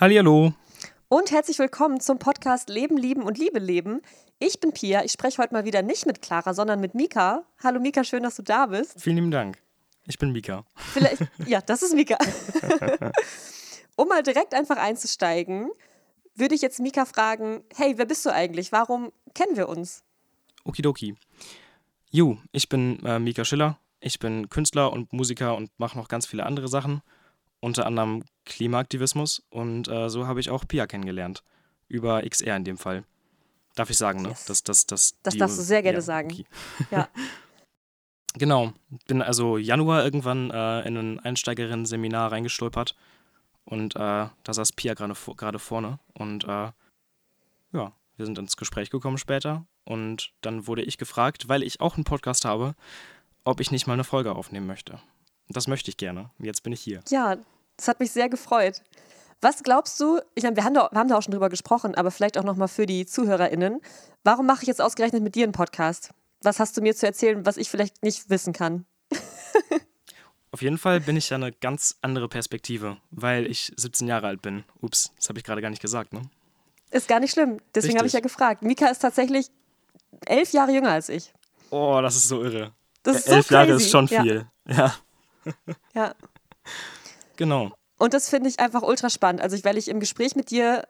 [0.00, 0.52] Hallihallo.
[1.08, 4.00] Und herzlich willkommen zum Podcast Leben, Lieben und Liebe leben.
[4.38, 5.02] Ich bin Pia.
[5.02, 7.42] Ich spreche heute mal wieder nicht mit Clara, sondern mit Mika.
[7.64, 8.94] Hallo Mika, schön, dass du da bist.
[9.00, 9.60] Vielen lieben Dank.
[10.06, 10.64] Ich bin Mika.
[10.76, 12.16] Vielleicht, ja, das ist Mika.
[13.96, 15.68] um mal direkt einfach einzusteigen,
[16.36, 18.70] würde ich jetzt Mika fragen: Hey, wer bist du eigentlich?
[18.70, 20.04] Warum kennen wir uns?
[20.62, 21.16] Okidoki.
[22.10, 23.80] Ju, ich bin äh, Mika Schiller.
[23.98, 27.02] Ich bin Künstler und Musiker und mache noch ganz viele andere Sachen
[27.60, 31.42] unter anderem Klimaaktivismus und äh, so habe ich auch Pia kennengelernt.
[31.88, 33.04] Über XR in dem Fall.
[33.74, 34.28] Darf ich sagen, ne?
[34.30, 34.44] Yes.
[34.46, 36.30] Das, das, das, Das die- darfst du sehr gerne ja, sagen.
[36.32, 36.44] okay.
[36.90, 37.08] Ja.
[38.34, 38.72] Genau.
[39.06, 42.94] Bin also Januar irgendwann äh, in ein Einsteigerinnen-Seminar reingestolpert
[43.64, 46.70] und äh, da saß Pia gerade vor, gerade vorne und äh,
[47.72, 51.96] ja, wir sind ins Gespräch gekommen später und dann wurde ich gefragt, weil ich auch
[51.96, 52.74] einen Podcast habe,
[53.44, 55.00] ob ich nicht mal eine Folge aufnehmen möchte.
[55.48, 56.30] Das möchte ich gerne.
[56.38, 57.00] Jetzt bin ich hier.
[57.08, 57.36] Ja,
[57.76, 58.82] das hat mich sehr gefreut.
[59.40, 61.94] Was glaubst du, ich meine, wir haben, da, wir haben da auch schon drüber gesprochen,
[61.94, 63.80] aber vielleicht auch nochmal für die ZuhörerInnen.
[64.24, 66.10] Warum mache ich jetzt ausgerechnet mit dir einen Podcast?
[66.42, 68.84] Was hast du mir zu erzählen, was ich vielleicht nicht wissen kann?
[70.50, 74.42] Auf jeden Fall bin ich ja eine ganz andere Perspektive, weil ich 17 Jahre alt
[74.42, 74.64] bin.
[74.80, 76.22] Ups, das habe ich gerade gar nicht gesagt, ne?
[76.90, 77.60] Ist gar nicht schlimm.
[77.74, 78.62] Deswegen habe ich ja gefragt.
[78.62, 79.50] Mika ist tatsächlich
[80.26, 81.32] elf Jahre jünger als ich.
[81.70, 82.72] Oh, das ist so irre.
[83.02, 84.46] Das ist Elf so Jahre ist schon viel.
[84.66, 84.94] Ja, ja.
[87.36, 87.72] genau.
[87.98, 89.40] Und das finde ich einfach ultra spannend.
[89.40, 90.86] Also, ich, weil ich im Gespräch mit dir,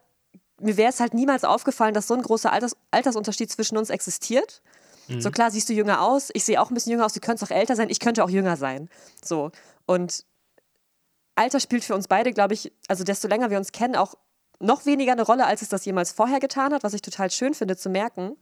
[0.60, 4.62] mir wäre es halt niemals aufgefallen, dass so ein großer Alters, Altersunterschied zwischen uns existiert.
[5.08, 5.20] Mhm.
[5.20, 7.50] So klar siehst du jünger aus, ich sehe auch ein bisschen jünger aus, du könntest
[7.50, 8.88] auch älter sein, ich könnte auch jünger sein.
[9.24, 9.50] So.
[9.86, 10.24] Und
[11.34, 14.14] Alter spielt für uns beide, glaube ich, also desto länger wir uns kennen, auch
[14.60, 17.54] noch weniger eine Rolle, als es das jemals vorher getan hat, was ich total schön
[17.54, 18.36] finde zu merken.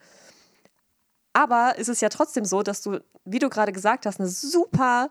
[1.34, 5.10] Aber es ist ja trotzdem so, dass du, wie du gerade gesagt hast, eine super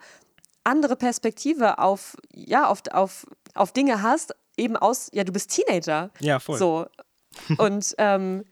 [0.66, 6.11] andere Perspektive auf, ja, auf, auf, auf Dinge hast, eben aus, ja, du bist Teenager.
[6.19, 6.58] Ja, voll.
[6.58, 6.88] So.
[7.58, 8.45] Und ähm,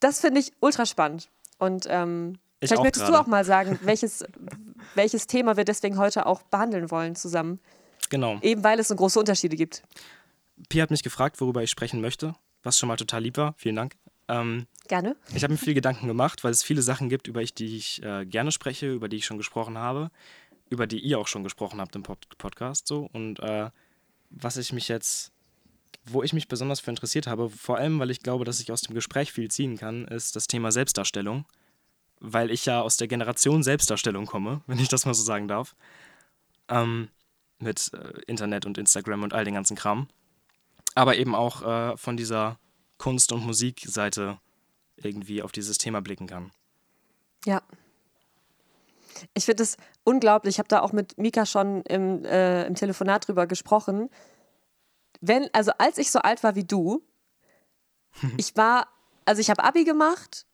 [0.00, 1.28] das finde ich ultra spannend.
[1.58, 4.24] Und ähm, Ich vielleicht möchtest du auch mal sagen, welches,
[4.94, 7.60] welches Thema wir deswegen heute auch behandeln wollen zusammen.
[8.10, 8.38] Genau.
[8.42, 9.82] Eben weil es so große Unterschiede gibt.
[10.68, 13.54] Pia hat mich gefragt, worüber ich sprechen möchte, was schon mal total lieb war.
[13.58, 13.94] Vielen Dank.
[14.28, 15.16] Ähm, Gerne.
[15.34, 18.26] ich habe mir viel Gedanken gemacht, weil es viele Sachen gibt, über die ich äh,
[18.26, 20.10] gerne spreche, über die ich schon gesprochen habe,
[20.70, 22.86] über die ihr auch schon gesprochen habt im Pod Podcast.
[22.86, 23.08] So.
[23.12, 23.70] Und äh,
[24.30, 25.32] was ich mich jetzt,
[26.04, 28.82] wo ich mich besonders für interessiert habe, vor allem, weil ich glaube, dass ich aus
[28.82, 31.44] dem Gespräch viel ziehen kann, ist das Thema Selbstdarstellung.
[32.20, 35.74] Weil ich ja aus der Generation Selbstdarstellung komme, wenn ich das mal so sagen darf.
[36.68, 37.08] Ähm,
[37.58, 40.08] mit äh, Internet und Instagram und all den ganzen Kram.
[40.94, 42.58] Aber eben auch äh, von dieser
[42.98, 44.38] Kunst- und Musikseite
[44.96, 46.50] irgendwie auf dieses Thema blicken kann.
[47.44, 47.62] Ja.
[49.34, 50.56] Ich finde es unglaublich.
[50.56, 54.10] Ich habe da auch mit Mika schon im, äh, im Telefonat drüber gesprochen.
[55.20, 57.02] Wenn, also als ich so alt war wie du,
[58.36, 58.88] ich war,
[59.24, 60.46] also ich habe Abi gemacht,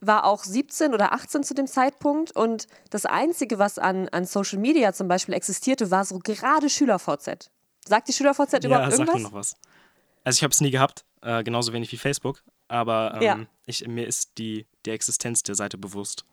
[0.00, 4.58] war auch 17 oder 18 zu dem Zeitpunkt und das Einzige, was an, an Social
[4.58, 7.50] Media zum Beispiel existierte, war so gerade SchülerVZ.
[7.86, 9.22] Sagt die SchülerVZ Ja, überhaupt irgendwas?
[9.22, 9.56] noch was.
[10.24, 13.38] Also ich habe es nie gehabt, äh, genauso wenig wie Facebook, aber ähm, Ja.
[13.66, 16.24] ich, mir ist die, die Existenz der Seite bewusst.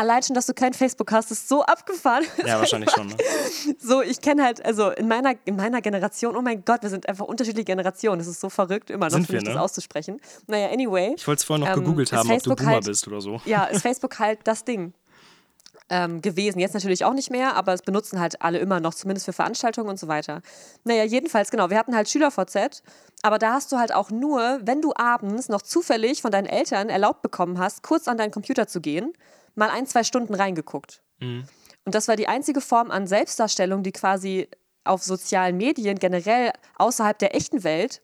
[0.00, 2.24] Allein schon, dass du kein Facebook hast, ist so abgefahren.
[2.46, 3.08] Ja, wahrscheinlich schon.
[3.08, 3.16] Ne?
[3.78, 7.06] So, ich kenne halt, also in meiner, in meiner Generation, oh mein Gott, wir sind
[7.06, 8.18] einfach unterschiedliche Generationen.
[8.18, 9.62] Das ist so verrückt, immer noch, Sind finde wir, ich, das ne?
[9.62, 10.20] auszusprechen.
[10.46, 11.12] Naja, anyway.
[11.18, 13.20] Ich wollte es vorhin noch Ähm, gegoogelt haben, ob Facebook du Boomer halt- bist oder
[13.20, 13.42] so.
[13.44, 14.94] Ja, ist Facebook halt das Ding
[15.90, 16.60] ähm, gewesen.
[16.60, 19.90] Jetzt natürlich auch nicht mehr, aber es benutzen halt alle immer noch, zumindest für Veranstaltungen
[19.90, 20.40] und so weiter.
[20.84, 22.82] Naja, jedenfalls, genau, wir hatten halt SchülerVZ,
[23.22, 26.88] aber da hast du halt auch nur, wenn du abends noch zufällig von deinen Eltern
[26.88, 29.12] erlaubt bekommen hast, kurz an deinen Computer zu gehen,
[29.54, 31.02] mal ein, zwei Stunden reingeguckt.
[31.20, 31.44] Mhm.
[31.84, 34.48] Und das war die einzige Form an Selbstdarstellung, die quasi
[34.84, 38.02] auf sozialen Medien generell außerhalb der echten Welt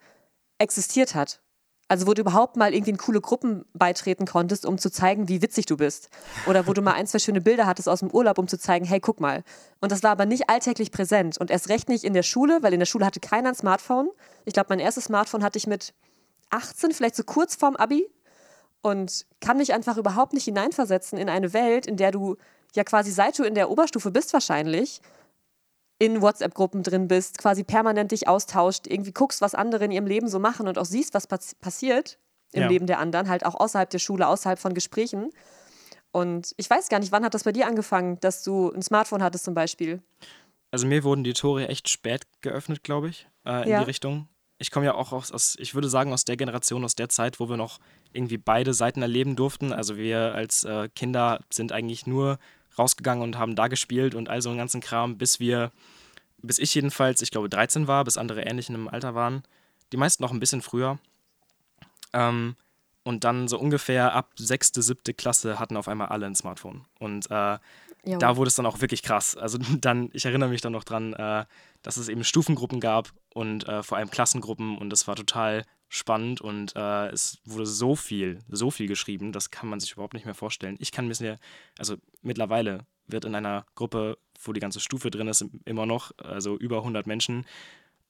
[0.58, 1.40] existiert hat.
[1.88, 5.40] Also wo du überhaupt mal irgendwie in coole Gruppen beitreten konntest, um zu zeigen, wie
[5.40, 6.08] witzig du bist.
[6.46, 8.84] Oder wo du mal ein, zwei schöne Bilder hattest aus dem Urlaub, um zu zeigen,
[8.84, 9.44] hey, guck mal.
[9.80, 11.38] Und das war aber nicht alltäglich präsent.
[11.38, 14.08] Und erst recht nicht in der Schule, weil in der Schule hatte keiner ein Smartphone.
[14.44, 15.94] Ich glaube, mein erstes Smartphone hatte ich mit
[16.50, 18.08] 18, vielleicht so kurz vorm Abi.
[18.86, 22.36] Und kann mich einfach überhaupt nicht hineinversetzen in eine Welt, in der du
[22.72, 25.00] ja quasi seit du in der Oberstufe bist wahrscheinlich,
[25.98, 30.28] in WhatsApp-Gruppen drin bist, quasi permanent dich austauscht, irgendwie guckst, was andere in ihrem Leben
[30.28, 32.20] so machen und auch siehst, was pass passiert
[32.52, 32.68] im Ja.
[32.68, 35.30] Leben der anderen, halt auch außerhalb der Schule, außerhalb von Gesprächen.
[36.12, 39.22] Und ich weiß gar nicht, wann hat das bei dir angefangen, dass du ein Smartphone
[39.22, 40.00] hattest zum Beispiel?
[40.70, 43.78] Also mir wurden die Tore echt spät geöffnet, glaube ich, äh, in Ja.
[43.80, 44.28] die Richtung.
[44.58, 47.40] Ich komme ja auch aus, aus, ich würde sagen, aus der Generation, aus der Zeit,
[47.40, 47.78] wo wir noch
[48.12, 49.72] irgendwie beide Seiten erleben durften.
[49.72, 52.38] Also wir als äh, Kinder sind eigentlich nur
[52.78, 55.72] rausgegangen und haben da gespielt und all so einen ganzen Kram, bis wir,
[56.38, 59.42] bis ich jedenfalls, ich glaube 13 war, bis andere ähnlich in einem Alter waren.
[59.92, 60.98] die meisten noch ein bisschen früher.
[62.12, 62.56] Ähm,
[63.04, 66.84] und dann so ungefähr ab sechste, siebte Klasse hatten auf einmal alle ein Smartphone.
[66.98, 67.58] Und äh,
[68.06, 68.18] Jo.
[68.18, 69.36] da wurde es dann auch wirklich krass.
[69.36, 71.44] Also dann, ich erinnere mich dann noch dran, äh,
[71.82, 76.40] dass es eben Stufengruppen gab und äh, vor allem Klassengruppen und das war total spannend
[76.40, 80.24] und äh, es wurde so viel, so viel geschrieben, das kann man sich überhaupt nicht
[80.24, 80.76] mehr vorstellen.
[80.80, 81.38] Ich kann mir, sehr-
[81.78, 86.56] also mittlerweile wird in einer Gruppe, wo die ganze Stufe drin ist, immer noch, also
[86.56, 87.46] über 100 Menschen,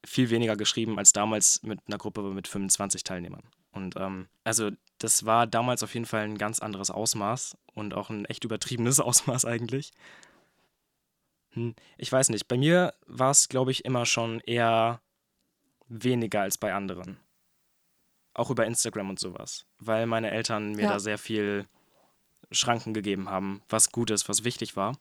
[0.05, 3.43] viel weniger geschrieben als damals mit einer Gruppe mit 25 Teilnehmern.
[3.77, 8.11] Und ähm, also das war damals auf jeden Fall ein ganz anderes Ausmaß und auch
[8.11, 9.93] ein echt übertriebenes Ausmaß eigentlich.
[11.53, 15.01] Hm, ich weiß nicht, bei mir war es, glaube ich, immer schon eher
[15.89, 17.19] weniger als bei anderen.
[18.35, 20.93] Auch über Instagram und sowas, weil meine Eltern mir Ja.
[20.95, 21.67] da sehr viel
[22.51, 24.93] Schranken gegeben haben, was gut ist, was wichtig war.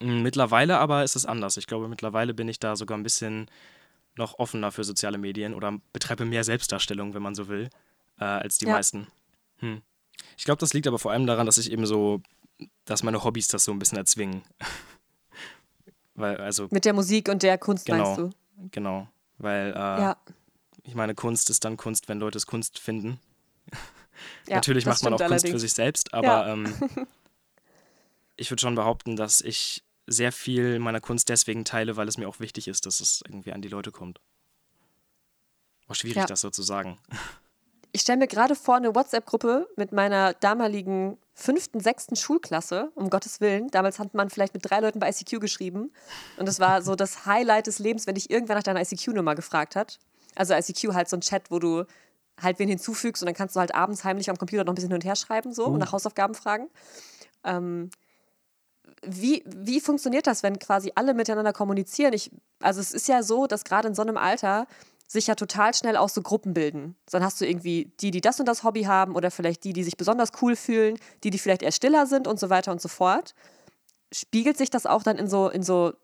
[0.00, 1.56] Mm, Mittlerweile aber ist es anders.
[1.56, 3.50] Ich glaube, mittlerweile bin ich da sogar ein bisschen
[4.18, 7.70] noch offener für soziale Medien oder betreibe mehr Selbstdarstellung, wenn man so will,
[8.20, 8.72] äh, als die Ja.
[8.72, 9.06] meisten.
[9.58, 9.82] Hm.
[10.36, 12.20] Ich glaube, das liegt aber vor allem daran, dass ich eben so,
[12.84, 14.42] dass meine Hobbys das so ein bisschen erzwingen.
[16.14, 18.16] Weil, also, Mit der Musik und der Kunst, Genau.
[18.16, 18.68] meinst du?
[18.72, 19.08] genau.
[19.38, 20.16] Weil, äh, Ja.
[20.82, 23.20] ich meine, Kunst ist dann Kunst, wenn Leute es Kunst finden.
[24.48, 25.60] ja Natürlich macht man auch stimmt Kunst für allerdings.
[25.62, 26.52] sich selbst, aber Ja.
[26.52, 26.74] ähm,
[28.36, 32.28] ich würde schon behaupten, dass ich sehr viel meiner Kunst deswegen teile, weil es mir
[32.28, 34.20] auch wichtig ist, dass es irgendwie an die Leute kommt.
[35.86, 36.26] War schwierig, Ja.
[36.26, 36.98] das so zu sagen.
[37.92, 43.40] Ich stelle mir gerade vor, eine WhatsApp-Gruppe mit meiner damaligen fünften, sechsten Schulklasse, um Gottes
[43.40, 43.68] Willen.
[43.70, 45.92] Damals hat man vielleicht mit drei Leuten bei ICQ geschrieben.
[46.36, 49.74] Und es war so das Highlight des Lebens, wenn dich irgendwer nach deiner ICQ-Nummer gefragt
[49.76, 49.98] hat.
[50.34, 51.84] Also ICQ halt so ein Chat, wo du
[52.40, 54.90] halt wen hinzufügst und dann kannst du halt abends heimlich am Computer noch ein bisschen
[54.90, 56.68] hin und her schreiben so und nach Hausaufgaben fragen.
[57.42, 57.90] Ähm,
[59.04, 62.12] wie, wie funktioniert das, wenn quasi alle miteinander kommunizieren?
[62.12, 62.30] Ich,
[62.60, 64.66] also es ist ja so, dass gerade in so einem Alter
[65.06, 66.94] sich ja total schnell auch so Gruppen bilden.
[67.10, 69.82] Dann hast du irgendwie die, die das und das Hobby haben oder vielleicht die, die
[69.82, 72.88] sich besonders cool fühlen, die, die vielleicht eher stiller sind und so weiter und so
[72.88, 73.34] fort.
[74.12, 75.94] Spiegelt sich das auch dann in so, in so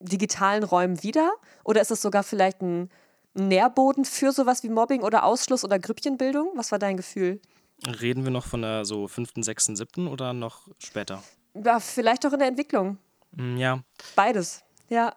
[0.00, 1.30] digitalen Räumen wieder?
[1.64, 2.90] Oder ist es sogar vielleicht ein
[3.34, 6.50] Nährboden für sowas wie Mobbing oder Ausschluss oder Grüppchenbildung?
[6.56, 7.40] Was war dein Gefühl?
[7.86, 11.22] Reden wir noch von der so fünften, sechsten, siebten oder noch später?
[11.54, 12.98] Ja, vielleicht auch in der Entwicklung.
[13.36, 13.82] Hm, Ja,
[14.16, 14.62] Beides.
[14.88, 15.14] Ja.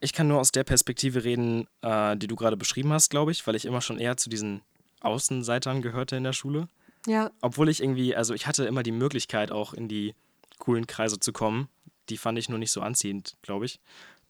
[0.00, 3.46] ich kann nur aus der Perspektive reden, äh, die du gerade beschrieben hast, glaube ich,
[3.46, 4.62] weil ich immer schon eher zu diesen
[5.00, 6.68] Außenseitern gehörte in der Schule.
[7.06, 7.30] Ja.
[7.40, 10.14] Obwohl ich irgendwie, also ich hatte immer die Möglichkeit, auch in die
[10.58, 11.68] coolen Kreise zu kommen.
[12.08, 13.80] Die fand ich nur nicht so anziehend, glaube ich.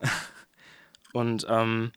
[1.13, 1.93] Und ähm,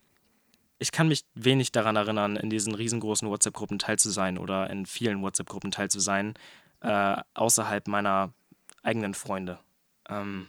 [0.78, 4.86] ich kann mich wenig daran erinnern, in diesen riesengroßen WhatsApp-Gruppen teil zu sein oder in
[4.86, 6.34] vielen WhatsApp-Gruppen teil zu sein,
[6.80, 8.32] äh, außerhalb meiner
[8.82, 9.58] eigenen Freunde.
[10.08, 10.48] Ähm,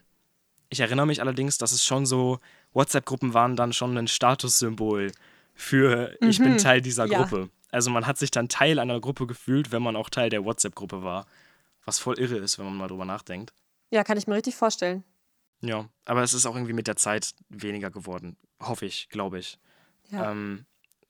[0.69, 2.39] ich erinnere mich allerdings, dass es schon so,
[2.74, 5.12] WhatsApp-Gruppen waren dann schon ein Statussymbol
[5.54, 7.19] für ich bin Teil dieser ja.
[7.19, 7.50] Gruppe.
[7.69, 11.04] Also man hat sich dann Teil einer Gruppe gefühlt, wenn man auch Teil der WhatsApp-Gruppe
[11.04, 11.25] war.
[11.86, 13.54] Was voll irre ist, wenn man mal drüber nachdenkt.
[13.89, 15.04] Ja, kann ich mir richtig vorstellen.
[15.62, 18.38] Ja, aber es ist auch irgendwie mit der Zeit weniger geworden.
[18.60, 19.60] Hoffe ich, glaube ich.
[20.10, 20.31] Ja.
[20.31, 20.66] Ähm,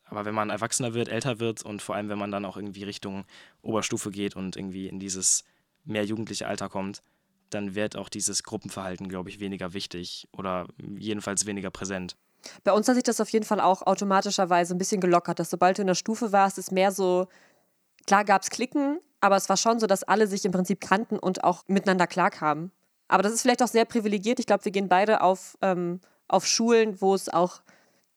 [0.06, 2.83] aber wenn man erwachsener wird, älter wird und vor allem, wenn man dann auch irgendwie
[2.83, 3.25] Richtung
[3.62, 5.45] Oberstufe geht und irgendwie in dieses
[5.85, 7.01] mehr jugendliche Alter kommt,
[7.53, 10.68] dann wird auch dieses Gruppenverhalten, glaube ich, weniger wichtig oder
[10.98, 12.15] jedenfalls weniger präsent.
[12.63, 15.77] Bei uns hat sich das auf jeden Fall auch automatischerweise ein bisschen gelockert, dass sobald
[15.77, 17.28] du in der Stufe warst, es mehr so,
[18.07, 21.19] klar gab es Klicken, aber es war schon so, dass alle sich im Prinzip kannten
[21.19, 22.71] und auch miteinander klarkamen.
[23.07, 24.40] Aber das ist vielleicht auch sehr privilegiert.
[24.40, 27.61] Ich glaube, wir gehen beide auf, ähm, auf Schulen, wo es auch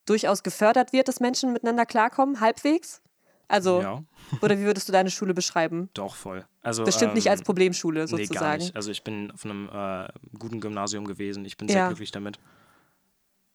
[0.05, 3.01] durchaus gefördert wird, dass Menschen miteinander klarkommen, halbwegs.
[3.47, 4.03] Also, Ja,
[4.41, 5.89] oder wie würdest du deine Schule beschreiben?
[5.93, 6.45] doch voll.
[6.63, 8.63] Also, Bestimmt nicht ähm, als Problemschule Nee, gar sozusagen.
[8.63, 8.75] nicht.
[8.75, 10.07] Also ich bin auf einem äh,
[10.39, 11.45] guten Gymnasium gewesen.
[11.45, 11.73] Ich bin Ja.
[11.75, 12.39] sehr glücklich damit.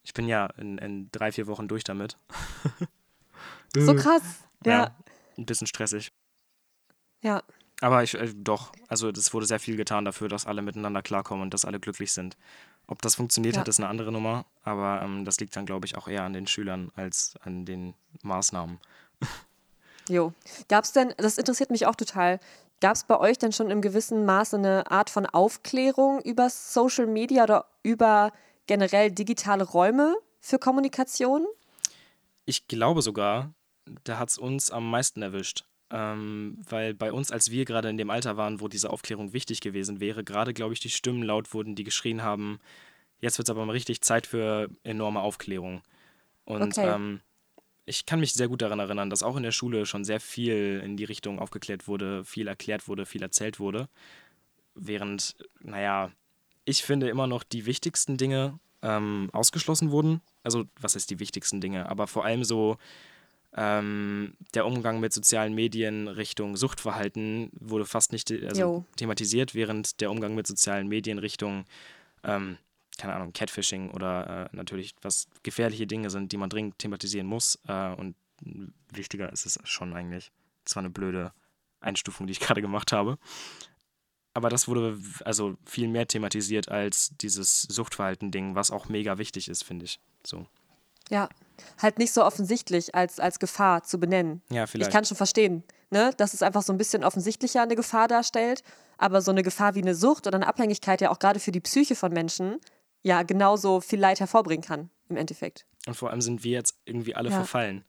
[0.03, 2.17] Ich bin ja in, in drei, vier Wochen durch damit.
[3.77, 4.23] so krass.
[4.65, 4.95] Ja,
[5.37, 6.13] Ein bisschen stressig.
[7.23, 7.43] ja.
[7.83, 11.43] Aber ich, äh, doch, also es wurde sehr viel getan dafür, dass alle miteinander klarkommen
[11.43, 12.37] und dass alle glücklich sind.
[12.87, 13.61] Ob das funktioniert Ja.
[13.61, 16.35] hat, ist eine andere Nummer, aber ähm, das liegt dann, glaube ich, auch eher an
[16.35, 18.79] den Schülern als an den Maßnahmen.
[20.11, 20.33] Jo.
[20.69, 22.41] Gab es denn, das interessiert mich auch total,
[22.81, 27.07] gab es bei euch denn schon im gewissen Maße eine Art von Aufklärung über Social
[27.07, 28.33] Media oder über
[28.67, 31.47] generell digitale Räume für Kommunikation?
[32.45, 33.55] Ich glaube sogar,
[34.05, 35.65] da hat es uns am meisten erwischt.
[35.93, 39.61] Ähm, weil bei uns, als wir gerade in dem Alter waren, wo diese Aufklärung wichtig
[39.61, 42.61] gewesen wäre, gerade, glaube ich, die Stimmen laut wurden, die geschrien haben,
[43.21, 45.83] jetzt wird es aber mal richtig Zeit für enorme Aufklärung.
[46.45, 46.95] Und Okay.
[46.95, 47.21] ähm,
[47.91, 50.81] ich kann mich sehr gut daran erinnern, dass auch in der Schule schon sehr viel
[50.83, 53.89] in die Richtung aufgeklärt wurde, viel erklärt wurde, viel erzählt wurde.
[54.75, 56.11] Während, naja,
[56.65, 60.23] ich finde immer noch die wichtigsten Dinge ähm, ausgeschlossen wurden.
[60.43, 61.89] Also, was heißt die wichtigsten Dinge?
[61.91, 62.79] Aber vor allem so
[63.53, 70.13] Ähm, der Umgang mit sozialen Medien Richtung Suchtverhalten wurde fast nicht also thematisiert, während der
[70.13, 71.65] Umgang mit sozialen Medien Richtung,
[72.23, 72.59] ähm,
[73.01, 77.59] keine Ahnung, Catfishing oder äh, natürlich was gefährliche Dinge sind, die man dringend thematisieren muss.
[77.67, 78.15] Äh, und
[78.93, 80.31] wichtiger ist es schon eigentlich.
[80.65, 81.33] Das war eine blöde
[81.81, 83.19] Einstufung, die ich gerade gemacht habe.
[84.35, 89.65] Aber das wurde also viel mehr thematisiert als dieses Suchtverhalten-Ding, was auch mega wichtig ist,
[89.65, 89.99] finde ich.
[90.25, 90.47] So.
[91.09, 91.29] Ja,
[91.79, 94.43] halt nicht so offensichtlich als, als Gefahr zu benennen.
[94.51, 94.89] Ja, vielleicht.
[94.89, 98.63] Ich kann schon verstehen, ne, dass es einfach so ein bisschen offensichtlicher eine Gefahr darstellt,
[98.99, 101.61] aber so eine Gefahr wie eine Sucht oder eine Abhängigkeit ja auch gerade für die
[101.61, 102.61] Psyche von Menschen
[103.03, 105.67] ja genauso viel Leid hervorbringen kann im Endeffekt.
[105.87, 107.37] Und vor allem sind wir jetzt irgendwie alle ja.
[107.37, 107.85] verfallen.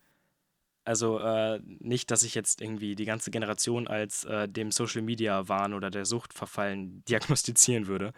[0.84, 5.48] Also äh, nicht, dass ich jetzt irgendwie die ganze Generation als äh, dem Social Media
[5.48, 8.14] Wahn oder der Sucht verfallen diagnostizieren würde.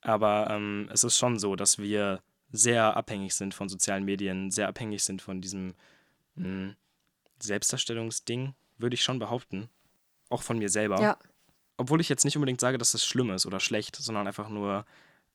[0.00, 2.22] Aber ähm, es ist schon so, dass wir
[2.52, 5.74] sehr abhängig sind von sozialen Medien, sehr abhängig sind von diesem
[6.36, 6.76] mh, hm,
[7.38, 9.68] Selbstdarstellungsding, würde ich schon behaupten.
[10.30, 11.00] Auch von mir selber.
[11.00, 11.18] Ja.
[11.76, 14.86] Obwohl ich jetzt nicht unbedingt sage, dass das schlimm ist oder schlecht, sondern einfach nur,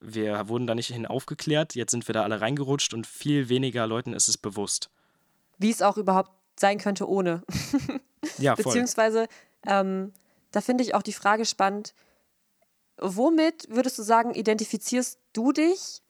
[0.02, 3.88] wir wurden da nicht hin aufgeklärt, jetzt sind wir da alle reingerutscht und viel weniger
[3.88, 4.90] Leuten ist es bewusst.
[5.58, 7.44] Wie es auch überhaupt sein könnte ohne.
[8.38, 8.66] ja, voll.
[8.66, 9.28] Beziehungsweise,
[9.66, 10.12] ähm,
[10.52, 11.94] da finde ich auch die Frage spannend,
[12.98, 16.02] womit würdest du sagen, identifizierst du dich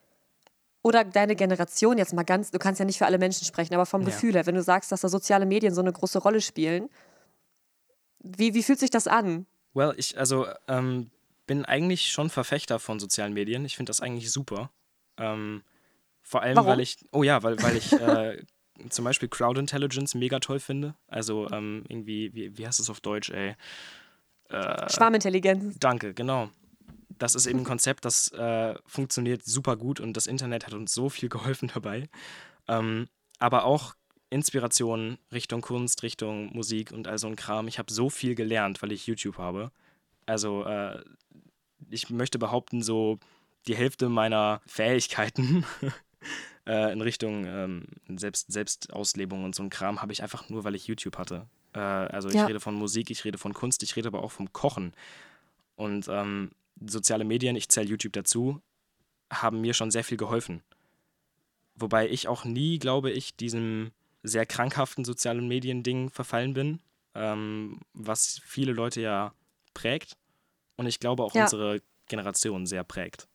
[0.84, 3.86] oder deine Generation jetzt mal ganz, du kannst ja nicht für alle Menschen sprechen, aber
[3.86, 4.08] vom ja.
[4.08, 6.90] Gefühl her, wenn du sagst, dass da soziale Medien so eine große Rolle spielen,
[8.20, 9.46] wie, wie fühlt sich das an?
[9.74, 11.12] Well, ich also ähm,
[11.52, 13.66] bin eigentlich schon Verfechter von sozialen Medien.
[13.66, 14.72] Ich finde das eigentlich super.
[15.18, 15.64] Ähm,
[16.22, 16.70] vor allem, Warum?
[16.70, 18.42] weil ich, oh ja, weil, weil ich äh,
[18.90, 20.96] zum Beispiel Crowd Intelligence mega toll finde.
[21.08, 23.58] Also ähm, irgendwie, wie, wie heißt es auf Deutsch, ey?
[24.48, 25.76] Äh, Schwarmintelligenz.
[25.78, 26.50] Danke, genau.
[27.10, 30.94] Das ist eben ein Konzept, das äh, funktioniert super gut und das Internet hat uns
[30.94, 32.08] so viel geholfen dabei.
[32.70, 33.96] Ähm, aber auch
[34.30, 37.68] Inspiration Richtung Kunst, Richtung Musik und all so ein Kram.
[37.68, 39.74] Ich habe so viel gelernt, weil ich YouTube habe.
[40.26, 41.04] Also äh,
[41.90, 43.20] ich möchte behaupten, so
[43.68, 45.66] die Hälfte meiner Fähigkeiten
[46.66, 47.86] äh, in Richtung ähm,
[48.18, 51.48] Selbst, Selbstauslebung und so ein Kram habe ich einfach nur, weil ich YouTube hatte.
[51.74, 52.46] Äh, also ich ja.
[52.46, 54.94] rede von Musik, ich rede von Kunst, ich rede aber auch vom Kochen.
[55.76, 56.52] Und ähm,
[56.86, 58.62] soziale Medien, ich zähle YouTube dazu,
[59.32, 60.62] haben mir schon sehr viel geholfen.
[61.76, 63.92] Wobei ich auch nie, glaube ich, diesem
[64.24, 66.80] sehr krankhaften sozialen Medien-Ding verfallen bin,
[67.16, 69.34] ähm, was viele Leute ja
[69.74, 70.18] prägt
[70.76, 71.44] und ich glaube auch ja.
[71.44, 73.28] unsere Generation sehr prägt.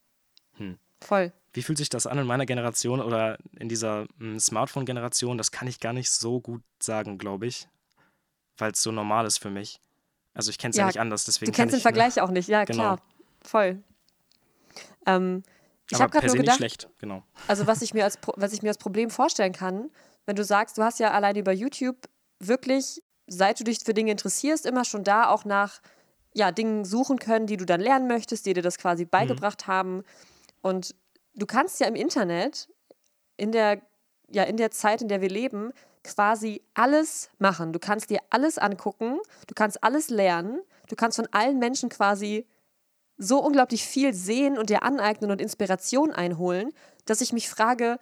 [0.56, 0.78] Hm.
[1.02, 1.32] Voll.
[1.52, 5.38] Wie fühlt sich das an in meiner Generation oder in dieser hm, Smartphone-Generation?
[5.38, 7.68] Das kann ich gar nicht so gut sagen, glaube ich,
[8.58, 9.80] weil es so normal ist für mich.
[10.34, 11.50] Also ich kenne es ja, ja, nicht anders, deswegen.
[11.50, 12.78] Du kennst den Vergleich auch nicht, ja genau.
[12.78, 13.02] klar,
[13.40, 13.82] voll.
[15.06, 15.42] Ähm,
[15.90, 17.22] ich habe gerade nur gedacht, schlecht, genau.
[17.46, 19.90] Also was ich mir als was ich mir als Problem vorstellen kann,
[20.26, 21.96] wenn du sagst, du hast ja allein über YouTube
[22.38, 25.80] wirklich, seit du dich für Dinge interessierst, immer schon da auch nach
[26.36, 29.08] ja, Dingen suchen können, die du dann lernen möchtest, die dir das quasi mhm.
[29.08, 29.72] beigebracht mhm.
[29.72, 30.04] haben.
[30.60, 30.94] Und
[31.34, 32.68] du kannst ja im Internet
[33.38, 33.80] in der,
[34.30, 35.72] ja, in der Zeit, in der wir leben,
[36.04, 37.72] quasi alles machen.
[37.72, 42.46] Du kannst dir alles angucken, du kannst alles lernen, du kannst von allen Menschen quasi
[43.16, 46.70] so unglaublich viel sehen und dir aneignen und Inspiration einholen,
[47.06, 47.98] dass ich mich frage,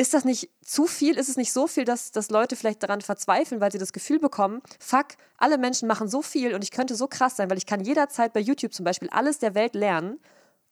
[0.00, 1.18] ist das nicht zu viel?
[1.18, 4.18] Ist es nicht so viel, dass, dass Leute vielleicht daran verzweifeln, weil sie das Gefühl
[4.18, 7.66] bekommen, fuck, alle Menschen machen so viel und ich könnte so krass sein, weil ich
[7.66, 10.18] kann jederzeit bei YouTube zum Beispiel alles der Welt lernen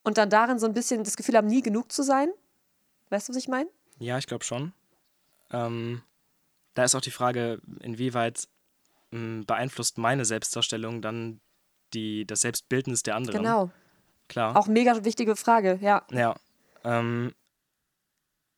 [0.03, 2.31] und dann darin so ein bisschen das Gefühl haben, nie genug zu sein?
[3.11, 3.69] Weißt du, was ich meine?
[3.99, 4.73] Ja, ich glaube schon.
[5.51, 6.01] Ähm,
[6.73, 8.49] da ist auch die Frage, inwieweit
[9.11, 11.41] mh, hm, beeinflusst meine Selbstdarstellung dann
[11.93, 13.43] die, das Selbstbildnis der anderen.
[13.43, 13.71] Genau.
[14.29, 14.57] Klar.
[14.57, 16.07] Auch mega wichtige Frage, ja.
[16.13, 16.35] Ja.
[16.83, 17.35] Ähm,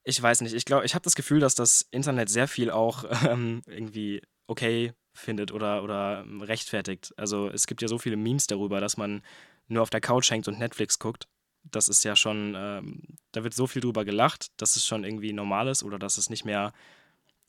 [0.05, 0.55] ich weiß nicht.
[0.55, 4.93] Ich glaube, ich habe das Gefühl, dass das Internet sehr viel auch ähm, irgendwie okay
[5.15, 7.13] findet oder, oder ähm, rechtfertigt.
[7.17, 9.23] Also es gibt ja so viele Memes darüber, dass man
[9.69, 11.29] nur auf der Couch hängt und Netflix guckt.
[11.63, 13.03] Das ist ja schon, ähm,
[13.33, 16.31] da wird so viel drüber gelacht, dass es schon irgendwie normal ist oder dass es
[16.31, 16.73] nicht mehr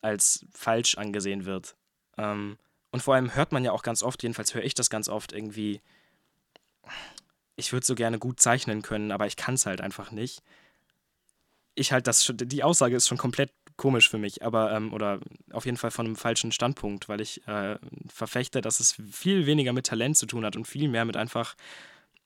[0.02, 1.76] als falsch angesehen wird.
[2.18, 2.58] Ähm,
[2.92, 5.32] und vor allem hört man ja auch ganz oft, jedenfalls höre ich das ganz oft
[5.32, 5.82] irgendwie,
[7.56, 10.44] ich würde so gerne gut zeichnen können, aber ich kann es halt einfach nicht.
[11.82, 15.20] Ich halt das schon, die Aussage ist schon komplett komisch für mich, aber, ähm, oder
[15.52, 19.74] auf jeden Fall von einem falschen Standpunkt, weil ich äh, verfechte, dass es viel weniger
[19.74, 21.56] mit Talent zu tun hat und viel mehr mit einfach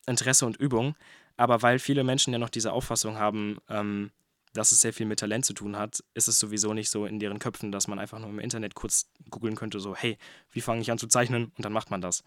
[0.06, 0.96] Interesse und Übung.
[1.38, 4.12] Aber weil viele Menschen ja noch diese Auffassung haben, ähm,
[4.54, 7.20] dass es sehr viel mit Talent zu tun hat, ist es sowieso nicht so in
[7.20, 10.18] deren Köpfen, dass man einfach nur im Internet kurz googeln könnte, so, hey,
[10.52, 11.54] wie fange ich an zu zeichnen?
[11.56, 12.24] Und dann macht man das.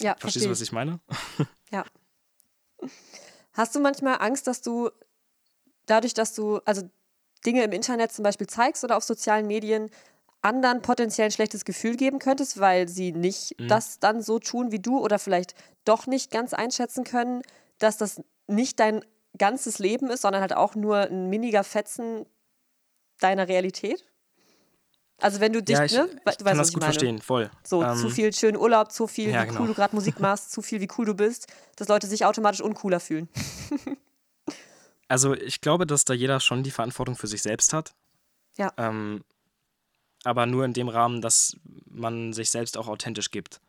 [0.00, 1.00] Ja, Verstehst du, was ich meine?
[1.70, 1.84] ja.
[3.52, 4.90] Hast du manchmal Angst, dass du
[5.90, 6.82] dadurch, dass du, also
[7.44, 9.90] Dinge im Internet zum Beispiel zeigst oder auf sozialen Medien,
[10.42, 13.68] anderen potenziell ein schlechtes Gefühl geben könntest, weil sie nicht Mhm.
[13.68, 15.54] das dann so tun wie du oder vielleicht
[15.84, 17.42] doch nicht ganz einschätzen können,
[17.78, 19.04] dass das nicht dein
[19.38, 22.26] ganzes Leben ist, sondern halt auch nur ein miniger Fetzen
[23.20, 24.04] deiner Realität?
[25.18, 26.08] Also wenn du dich, ja, ich, ne?
[26.08, 26.92] ich Du kann weißt, das was ich gut meine.
[26.92, 27.50] verstehen, voll.
[27.62, 29.60] So, Ähm, zu viel schönen Urlaub, zu viel, ja, wie genau.
[29.60, 32.62] cool du gerade Musik machst, zu viel, wie cool du bist, dass Leute sich automatisch
[32.62, 33.28] uncooler fühlen.
[35.10, 37.96] Also ich glaube, dass da jeder schon die Verantwortung für sich selbst hat.
[38.56, 38.72] Ja.
[38.76, 39.24] Ähm,
[40.22, 43.60] aber nur in dem Rahmen, dass man sich selbst auch authentisch gibt.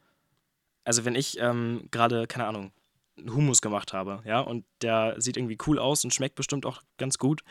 [0.84, 2.72] Also wenn ich ähm, gerade, keine Ahnung,
[3.18, 6.84] einen Hummus gemacht habe, ja, und der sieht irgendwie cool aus und schmeckt bestimmt auch
[7.00, 7.42] ganz gut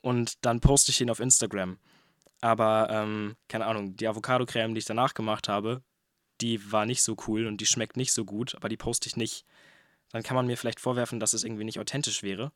[0.00, 1.78] und dann poste ich ihn auf Instagram.
[2.40, 5.82] Aber, ähm, keine Ahnung, die Avocado-Creme, die ich danach gemacht habe,
[6.40, 9.16] die war nicht so cool und die schmeckt nicht so gut, aber die poste ich
[9.16, 9.44] nicht.
[10.10, 12.50] Dann kann man mir vielleicht vorwerfen, dass es irgendwie nicht authentisch wäre.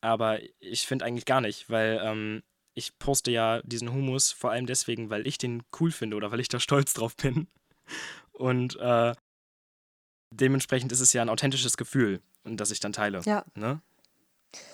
[0.00, 2.42] Aber ich finde eigentlich gar nicht, weil ähm,
[2.74, 6.40] ich poste ja diesen Hummus vor allem deswegen, weil ich den cool finde oder weil
[6.40, 7.48] ich da stolz drauf bin.
[8.32, 9.14] Und äh,
[10.32, 13.20] dementsprechend ist es ja ein authentisches Gefühl, das ich dann teile.
[13.24, 13.44] Ja.
[13.54, 13.80] Ne?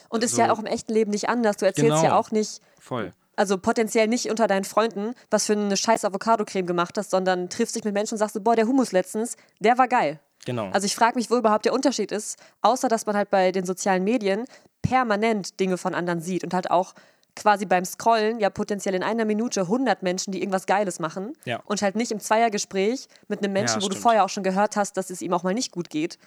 [0.09, 0.43] Und ist So.
[0.43, 1.57] ja auch im echten Leben nicht anders.
[1.57, 2.17] Du erzählst ja Genau.
[2.17, 3.13] auch nicht, Voll.
[3.37, 7.75] also potenziell nicht unter deinen Freunden, was für eine scheiß Avocado-Creme gemacht hast, sondern triffst
[7.75, 10.21] dich mit Menschen und sagst so, boah, der Hummus letztens, der war geil.
[10.45, 10.69] Genau.
[10.71, 13.65] Also ich frage mich, wo überhaupt der Unterschied ist, außer dass man halt bei den
[13.65, 14.45] sozialen Medien
[14.89, 16.95] permanent Dinge von anderen sieht und halt auch
[17.35, 21.61] quasi beim Scrollen ja potenziell in einer Minute 100 Menschen, die irgendwas Geiles machen Ja.
[21.65, 24.03] und halt nicht im Zweiergespräch mit einem Menschen, Ja, wo du stimmt.
[24.03, 26.19] vorher auch schon gehört hast, dass es ihm auch mal nicht gut geht.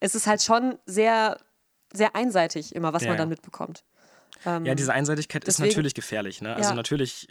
[0.00, 1.36] Es ist halt schon sehr,
[1.92, 3.84] sehr einseitig immer, was Ja, man dann mitbekommt.
[4.46, 6.40] Ähm, Ja, diese Einseitigkeit ist deswegen- natürlich gefährlich.
[6.40, 6.54] Ne?
[6.54, 6.74] Also Ja.
[6.76, 7.28] natürlich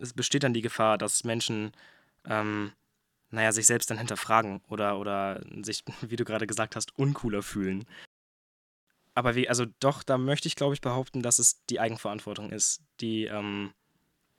[0.00, 1.72] es besteht dann die Gefahr, dass Menschen,
[2.28, 2.72] ähm,
[3.30, 7.84] naja, sich selbst dann hinterfragen oder, oder sich, wie du gerade gesagt hast, uncooler fühlen.
[9.16, 12.82] Aber wie, also doch, da möchte ich, glaube ich, behaupten, dass es die Eigenverantwortung ist,
[13.00, 13.72] die, ähm,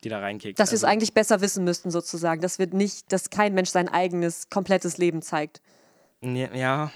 [0.03, 0.59] die da reinkickt.
[0.59, 2.41] dass wir es also, eigentlich besser wissen müssten, sozusagen.
[2.41, 5.61] Dass wir nicht, dass kein Mensch sein eigenes, komplettes Leben zeigt.
[6.21, 6.91] Ja,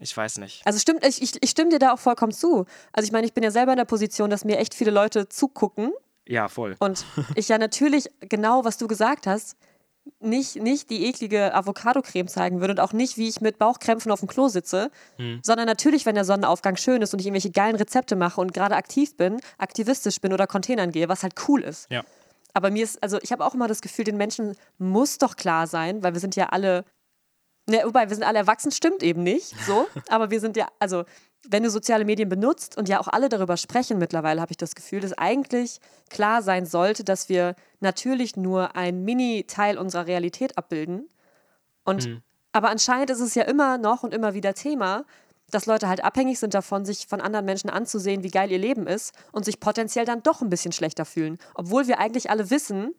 [0.00, 0.66] ich weiß nicht.
[0.66, 2.66] Also stimmt, ich, ich, ich stimme dir da auch vollkommen zu.
[2.92, 5.28] Also ich meine, ich bin ja selber in der Position, dass mir echt viele Leute
[5.28, 5.92] zugucken
[6.26, 6.74] Ja, voll.
[6.80, 7.04] und
[7.36, 9.56] ich ja natürlich genau, was du gesagt hast,
[10.20, 14.20] nicht, nicht die eklige Avocado-Creme zeigen würde und auch nicht, wie ich mit Bauchkrämpfen auf
[14.20, 15.40] dem Klo sitze, Hm.
[15.42, 18.76] sondern natürlich, wenn der Sonnenaufgang schön ist und ich irgendwelche geilen Rezepte mache und gerade
[18.76, 21.90] aktiv bin, aktivistisch bin oder Containern gehe, was halt cool ist.
[21.90, 22.02] Ja.
[22.52, 25.66] Aber mir ist, also ich habe auch immer das Gefühl, den Menschen muss doch klar
[25.66, 26.84] sein, weil wir sind ja alle,
[27.68, 29.86] ne, wobei wir sind alle erwachsen, stimmt eben nicht, so.
[30.08, 31.04] aber wir sind ja, also
[31.48, 34.74] wenn du soziale Medien benutzt und ja auch alle darüber sprechen mittlerweile, habe ich das
[34.74, 41.08] Gefühl, dass eigentlich klar sein sollte, dass wir natürlich nur einen Mini-Teil unserer Realität abbilden.
[41.84, 42.22] Und Mhm.
[42.52, 45.04] aber anscheinend ist es ja immer noch und immer wieder Thema,
[45.50, 48.86] dass Leute halt abhängig sind davon, sich von anderen Menschen anzusehen, wie geil ihr Leben
[48.86, 51.38] ist und sich potenziell dann doch ein bisschen schlechter fühlen.
[51.54, 52.94] Obwohl wir eigentlich alle wissen,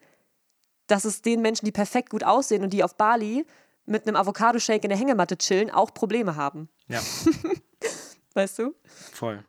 [0.88, 3.45] dass es den Menschen, die perfekt gut aussehen und die auf Bali
[3.86, 6.67] mit einem Avocado-Shake in der Hängematte chillen, auch Probleme haben.
[6.88, 6.99] Ja,
[8.33, 8.75] Weißt du?
[8.85, 9.43] voll.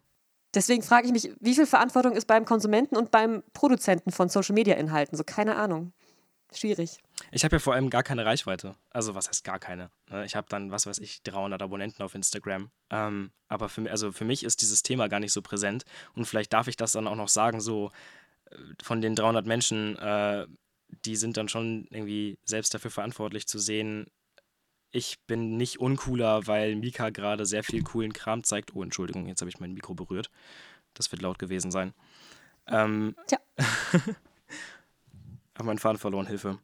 [0.55, 5.17] Deswegen frage ich mich, wie viel Verantwortung ist beim Konsumenten und beim Produzenten von Social-Media-Inhalten?
[5.17, 5.93] So, keine Ahnung.
[6.55, 6.99] Schwierig.
[7.31, 8.75] Ich habe ja vor allem gar keine Reichweite.
[8.91, 9.91] Also, was heißt gar keine?
[10.11, 10.27] ne?
[10.27, 12.71] Ich habe dann, was weiß ich, 300 Abonnenten auf Instagram.
[12.91, 15.85] Ähm, aber für, also für mich ist dieses Thema gar nicht so präsent.
[16.15, 17.91] Und vielleicht darf ich das dann auch noch sagen, so
[18.51, 20.47] äh, von den 300 Menschen, äh,
[21.07, 24.07] die sind dann schon irgendwie selbst dafür verantwortlich zu sehen,
[24.93, 28.75] ich bin nicht uncooler, weil Mika gerade sehr viel coolen Kram zeigt.
[28.75, 30.31] Oh, Entschuldigung, jetzt habe ich mein Mikro berührt.
[30.95, 31.95] Das wird laut gewesen sein.
[32.67, 33.39] Ähm, Tja.
[35.57, 36.59] habe meinen Faden verloren, Hilfe.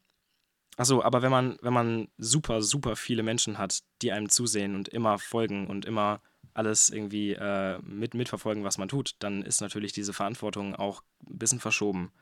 [0.76, 4.88] Achso, aber wenn man, wenn man super, super viele Menschen hat, die einem zusehen und
[4.88, 6.20] immer folgen und immer
[6.54, 11.38] alles irgendwie äh, mit, mitverfolgen, was man tut, dann ist natürlich diese Verantwortung auch ein
[11.38, 12.12] bisschen verschoben.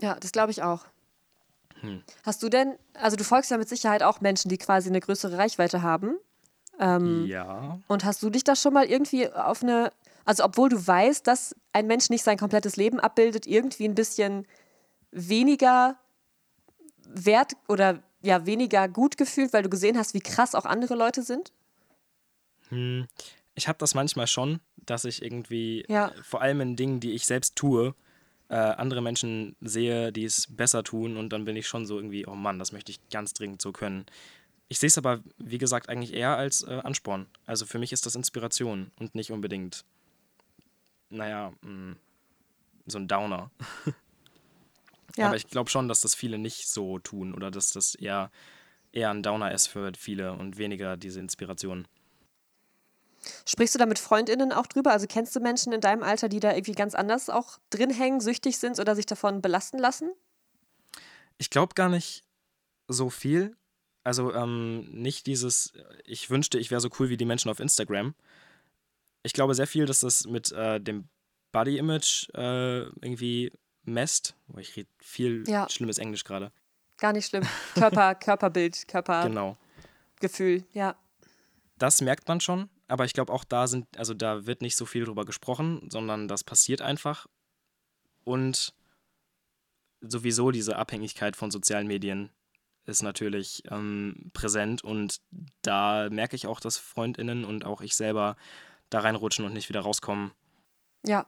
[0.00, 0.86] Ja, das glaube ich auch.
[1.80, 2.02] Hm.
[2.24, 5.36] Hast du denn, also du folgst ja mit Sicherheit auch Menschen, die quasi eine größere
[5.38, 6.16] Reichweite haben.
[6.78, 7.78] Ähm, Ja.
[7.88, 9.92] Und hast du dich da schon mal irgendwie auf eine,
[10.24, 14.46] also obwohl du weißt, dass ein Mensch nicht sein komplettes Leben abbildet, irgendwie ein bisschen
[15.10, 15.96] weniger
[17.06, 21.22] wert oder ja weniger gut gefühlt, weil du gesehen hast, wie krass auch andere Leute
[21.22, 21.52] sind?
[22.68, 23.06] Hm.
[23.54, 26.12] Ich habe das manchmal schon, dass ich irgendwie, Ja.
[26.22, 27.94] vor allem in Dingen, die ich selbst tue,
[28.50, 32.26] äh, andere Menschen sehe, die es besser tun und dann bin ich schon so irgendwie,
[32.26, 34.06] oh Mann, das möchte ich ganz dringend so können.
[34.68, 37.26] Ich sehe es aber, wie gesagt, eigentlich eher als äh, Ansporn.
[37.46, 39.84] Also für mich ist das Inspiration und nicht unbedingt,
[41.10, 41.96] naja, mh,
[42.86, 43.50] so ein Downer.
[45.16, 45.26] Ja.
[45.26, 48.30] Aber ich glaube schon, dass das viele nicht so tun oder dass das eher,
[48.92, 51.88] eher ein Downer ist für viele und weniger diese Inspiration.
[53.46, 54.92] Sprichst du da mit FreundInnen auch drüber?
[54.92, 58.20] Also kennst du Menschen in deinem Alter, die da irgendwie ganz anders auch drin hängen,
[58.20, 60.10] süchtig sind oder sich davon belasten lassen?
[61.38, 62.24] Ich glaube gar nicht
[62.88, 63.56] so viel.
[64.04, 65.72] Also ähm, nicht dieses,
[66.04, 68.14] ich wünschte, ich wäre so cool wie die Menschen auf Instagram.
[69.22, 71.08] Ich glaube sehr viel, dass das mit äh, dem
[71.52, 73.52] Body-Image äh, irgendwie
[73.82, 74.34] messt.
[74.54, 75.68] Oh, ich rede viel Ja.
[75.68, 76.52] schlimmes Englisch gerade.
[76.96, 77.46] Gar nicht schlimm.
[77.74, 79.58] Körper, Körperbild, Genau.
[80.18, 80.96] Körpergefühl, ja.
[81.78, 84.84] Das merkt man schon, aber ich glaube auch da sind, also da wird nicht so
[84.86, 87.26] viel drüber gesprochen, sondern das passiert einfach.
[88.24, 88.74] Und
[90.00, 92.30] sowieso diese Abhängigkeit von sozialen Medien
[92.86, 95.20] ist natürlich ähm, präsent und
[95.62, 98.36] da merke ich auch, dass FreundInnen und auch ich selber
[98.88, 100.32] da reinrutschen und nicht wieder rauskommen.
[101.06, 101.26] Ja.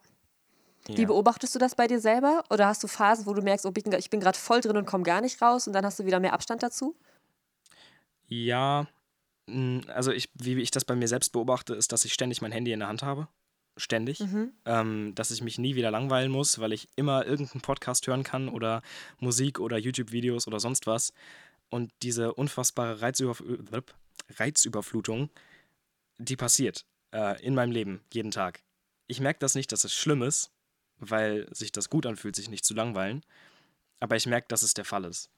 [0.89, 1.07] Wie Ja.
[1.07, 2.43] beobachtest du das bei dir selber?
[2.51, 5.05] Oder hast du Phasen, wo du merkst, oh, ich bin gerade voll drin und komme
[5.05, 6.97] gar nicht raus und dann hast du wieder mehr Abstand dazu?
[8.27, 8.89] Ja,
[9.89, 12.73] also ich, wie ich das bei mir selbst beobachte, ist, dass ich ständig mein Handy
[12.73, 13.29] in der Hand habe.
[13.77, 14.21] Ständig.
[14.21, 14.53] Mhm.
[14.67, 18.49] Ähm, dass ich mich nie wieder langweilen muss, weil ich immer irgendeinen Podcast hören kann
[18.49, 18.83] oder
[19.19, 21.13] Musik oder YouTube-Videos oder sonst was.
[21.71, 23.43] Und diese unfassbare Reizüberf
[24.37, 25.31] Reizüberflutung,
[26.19, 28.63] die passiert äh, in meinem Leben jeden Tag.
[29.07, 30.51] Ich merke das nicht, dass es schlimm ist,
[30.99, 33.25] weil sich das gut anfühlt, sich nicht zu langweilen.
[34.01, 35.31] Aber ich merke, dass es der Fall ist.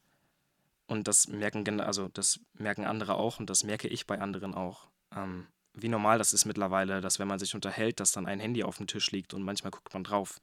[0.86, 4.88] Und das merken, also das merken andere auch und das merke ich bei anderen auch.
[5.16, 8.62] Ähm, wie normal das ist mittlerweile, dass wenn man sich unterhält, dass dann ein Handy
[8.62, 10.40] auf dem Tisch liegt und manchmal guckt man drauf.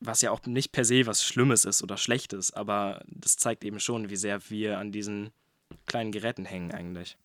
[0.00, 3.80] Was ja auch nicht per se was Schlimmes ist oder Schlechtes, aber das zeigt eben
[3.80, 5.30] schon, wie sehr wir an diesen
[5.86, 7.16] kleinen Geräten hängen eigentlich.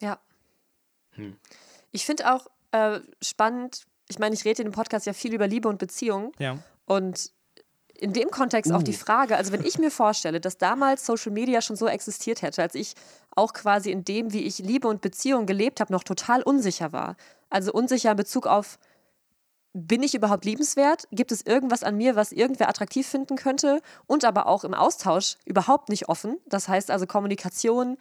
[0.00, 0.20] Ja.
[1.12, 1.36] Hm.
[1.90, 5.48] Ich finde auch äh, spannend, ich meine, ich rede in dem Podcast ja viel über
[5.48, 6.62] Liebe und Beziehung Ja.
[6.84, 7.32] und
[8.00, 8.98] in dem Kontext auch die Uh.
[8.98, 12.74] Frage, also wenn ich mir vorstelle, dass damals Social Media schon so existiert hätte, als
[12.74, 12.94] ich
[13.36, 17.16] auch quasi in dem, wie ich Liebe und Beziehung gelebt habe, noch total unsicher war.
[17.50, 18.78] Also unsicher in Bezug auf,
[19.72, 21.06] bin ich überhaupt liebenswert?
[21.12, 23.80] Gibt es irgendwas an mir, was irgendwer attraktiv finden könnte?
[24.06, 26.38] Und aber auch im Austausch überhaupt nicht offen.
[26.46, 27.96] Das heißt also Kommunikation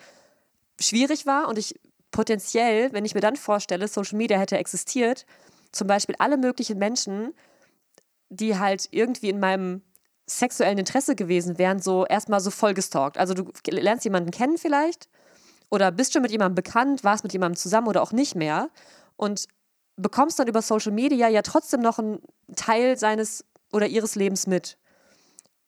[0.80, 1.80] schwierig war und ich
[2.12, 5.26] potenziell, wenn ich mir dann vorstelle, Social Media hätte existiert,
[5.72, 7.36] zum Beispiel alle möglichen Menschen,
[8.30, 9.84] die halt irgendwie in meinem
[10.30, 13.18] sexuellen Interesse gewesen wären, so erstmal so voll gestalkt.
[13.18, 15.10] Also du lernst jemanden kennen vielleicht
[15.70, 18.70] oder bist schon mit jemandem bekannt, warst mit jemandem zusammen oder auch nicht mehr
[19.16, 19.48] und
[19.96, 22.22] bekommst dann über Social Media ja trotzdem noch einen
[22.56, 24.78] Teil seines oder ihres Lebens mit.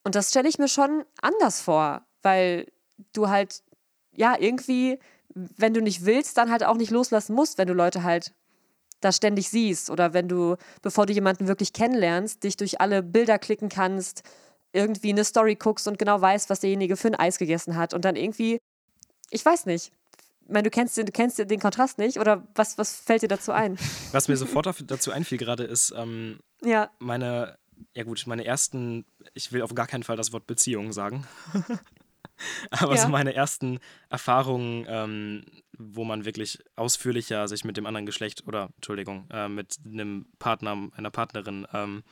[0.04, 2.67] Und das stelle ich mir schon anders vor, weil
[3.13, 3.62] du halt,
[4.15, 5.00] ja, irgendwie,
[5.34, 8.34] wenn du nicht willst, dann halt auch nicht loslassen musst, wenn du Leute halt
[9.02, 13.39] da ständig siehst oder wenn du, bevor du jemanden wirklich kennenlernst, dich durch alle Bilder
[13.39, 14.24] klicken kannst,
[14.74, 18.06] irgendwie eine Story guckst und genau weißt, was derjenige für ein Eis gegessen hat und
[18.06, 18.60] dann irgendwie,
[19.30, 19.92] ich weiß nicht,
[20.44, 23.28] ich meine, du kennst, den- du kennst den Kontrast nicht oder was, was fällt dir
[23.28, 23.78] dazu ein?
[24.12, 27.58] Was mir sofort dazu einfiel gerade ist, ähm, Ja, meine,
[27.94, 31.26] ja gut, meine ersten, ich will auf gar keinen Fall das Wort Beziehung sagen,
[32.72, 33.02] aber Ja.
[33.04, 33.80] so meine ersten
[34.10, 35.46] Erfahrungen, ähm,
[35.78, 40.90] wo man wirklich ausführlicher sich mit dem anderen Geschlecht oder, Entschuldigung, äh, mit einem Partner,
[40.96, 42.04] einer Partnerin ähm,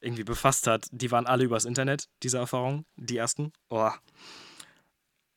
[0.00, 3.52] irgendwie befasst hat, die waren alle übers Internet, diese Erfahrungen, die ersten.
[3.68, 3.90] Oh.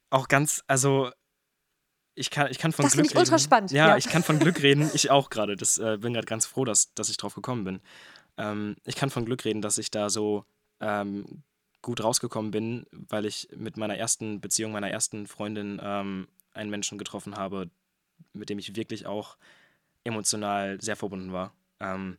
[0.10, 1.12] Auch ganz, also
[2.15, 3.43] ich kann, ich kann von Das Glück ich ultra reden.
[3.43, 3.97] spannend, Ja, ja.
[3.97, 4.89] ich kann von Glück reden.
[4.93, 5.56] Ich auch gerade.
[5.56, 7.82] Das äh, bin gerade ganz froh, dass, dass ich drauf gekommen bin.
[8.38, 10.45] Ähm, ich kann von Glück reden, dass ich da so
[10.80, 11.43] ähm,
[11.82, 16.97] gut rausgekommen bin, weil ich mit meiner ersten Beziehung, meiner ersten Freundin ähm, einen Menschen
[16.97, 17.69] getroffen habe,
[18.34, 19.38] mit dem ich wirklich auch
[20.04, 21.54] emotional sehr verbunden war.
[21.80, 22.17] Ähm,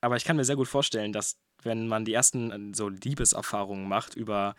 [0.00, 3.86] aber ich kann mir sehr gut vorstellen, dass wenn man die ersten äh, so Liebeserfahrungen
[3.86, 4.54] macht über,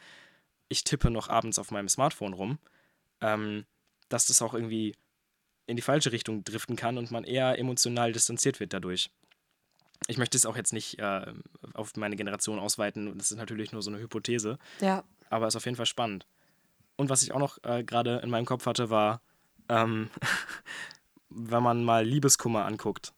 [0.69, 2.59] ich tippe noch abends auf meinem Smartphone rum,
[3.21, 3.65] ähm,
[4.09, 4.95] dass das auch irgendwie
[5.65, 9.09] in die falsche Richtung driften kann und man eher emotional distanziert wird dadurch.
[10.07, 11.33] Ich möchte es auch jetzt nicht äh,
[11.73, 15.03] auf meine Generation ausweiten das ist natürlich nur so eine Hypothese, ja.
[15.29, 16.27] aber ist auf jeden Fall spannend.
[16.95, 19.21] Und was ich auch noch äh, gerade in meinem Kopf hatte, war,
[19.69, 20.09] ähm,
[21.29, 23.13] wenn man mal Liebeskummer anguckt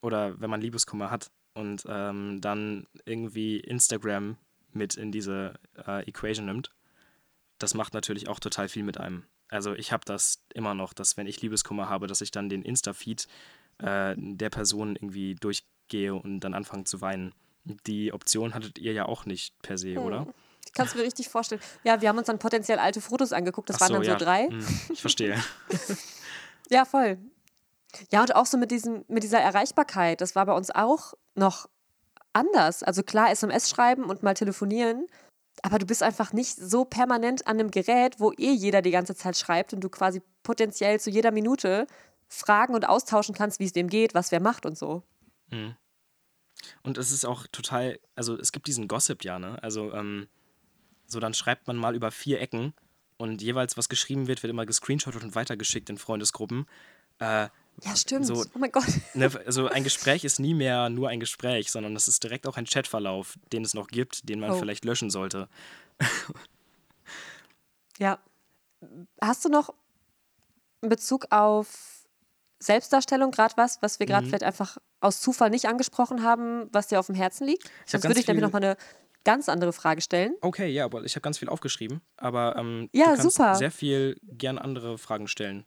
[0.00, 4.36] oder wenn man Liebeskummer hat und ähm, dann irgendwie Instagram
[4.72, 5.54] mit in diese
[5.86, 6.70] äh, Equation nimmt,
[7.58, 9.24] das macht natürlich auch total viel mit einem.
[9.48, 12.62] Also ich habe das immer noch, dass wenn ich Liebeskummer habe, dass ich dann den
[12.62, 13.28] Insta-Feed
[13.78, 17.34] äh, der Person irgendwie durchgehe und dann anfange zu weinen.
[17.86, 20.26] Die Option hattet ihr ja auch nicht per se, oder?
[20.64, 21.60] Ich kann es mir richtig vorstellen.
[21.84, 24.18] Ja, wir haben uns dann potenziell alte Fotos angeguckt, das Ach waren dann ja.
[24.18, 24.48] so drei.
[24.48, 25.42] Hm, ich verstehe.
[26.70, 27.18] Ja, voll.
[28.10, 31.68] Ja, und auch so mit, diesem, mit dieser Erreichbarkeit, das war bei uns auch noch
[32.32, 32.82] anders.
[32.82, 35.06] Also klar, SMS schreiben und mal telefonieren,
[35.62, 39.14] aber du bist einfach nicht so permanent an einem Gerät, wo eh jeder die ganze
[39.14, 41.86] Zeit schreibt und du quasi potenziell zu jeder Minute
[42.28, 45.02] fragen und austauschen kannst, wie es dem geht, was wer macht und so.
[45.50, 45.76] Hm.
[46.82, 49.62] Und es ist auch total, also es gibt diesen Gossip ja, ne?
[49.62, 50.28] Also ähm,
[51.06, 52.72] So, dann schreibt man mal über vier Ecken
[53.18, 56.66] und jeweils, was geschrieben wird, wird immer gescreenshottet und weitergeschickt in Freundesgruppen.
[57.18, 57.48] Äh,
[57.82, 58.26] Ja, stimmt.
[58.26, 58.84] So- oh mein Gott.
[59.14, 62.56] ne, also ein Gespräch ist nie mehr nur ein Gespräch, sondern es ist direkt auch
[62.56, 64.58] ein Chatverlauf, den es noch gibt, den man Oh.
[64.58, 65.48] vielleicht löschen sollte.
[67.98, 68.18] Ja.
[69.20, 69.74] Hast du noch
[70.80, 72.04] in Bezug auf
[72.58, 74.10] Selbstdarstellung gerade was, was wir Mhm.
[74.10, 77.64] gerade vielleicht einfach aus Zufall nicht angesprochen haben, was dir auf dem Herzen liegt?
[77.84, 78.76] Ich Sonst würde ich nämlich viel- noch mal eine
[79.24, 80.34] ganz andere Frage stellen.
[80.40, 83.54] Okay, ja, aber ich habe ganz viel aufgeschrieben, aber ähm, Ja, du kannst super.
[83.54, 85.64] sehr viel gern andere Fragen stellen.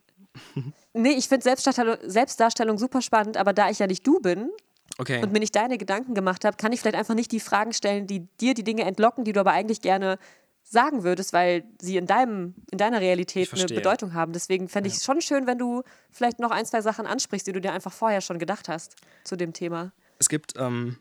[0.93, 4.49] Nee, ich finde Selbstdarstellung, Selbstdarstellung super spannend, aber da ich ja nicht du bin
[4.97, 5.21] Okay.
[5.21, 8.07] und mir nicht deine Gedanken gemacht habe, kann ich vielleicht einfach nicht die Fragen stellen,
[8.07, 10.17] die dir die Dinge entlocken, die du aber eigentlich gerne
[10.63, 13.65] sagen würdest, weil sie in deinem, in deiner Realität eine.
[13.65, 14.33] Bedeutung haben.
[14.33, 17.51] Deswegen fände ich es schon schön, wenn du vielleicht noch ein, zwei Sachen ansprichst, die
[17.51, 19.91] du dir einfach vorher schon gedacht hast zu dem Thema.
[20.17, 20.97] Es gibt ähm,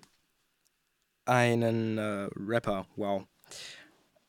[1.25, 3.25] einen äh, Rapper, wow.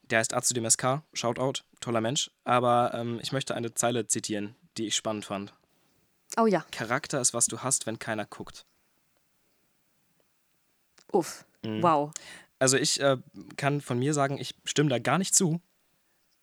[0.04, 2.32] Der heißt Azudem SK, Shoutout, toller Mensch.
[2.44, 5.54] Aber ähm, ich möchte eine Zeile zitieren, die ich spannend fand.
[6.38, 8.66] Oh ja, Charakter ist, was du hast, wenn keiner guckt.
[11.12, 11.82] uff, Mhm.
[11.82, 12.12] wow.
[12.60, 13.18] Also ich äh,
[13.58, 15.62] kann von mir sagen, ich stimme da gar nicht zu.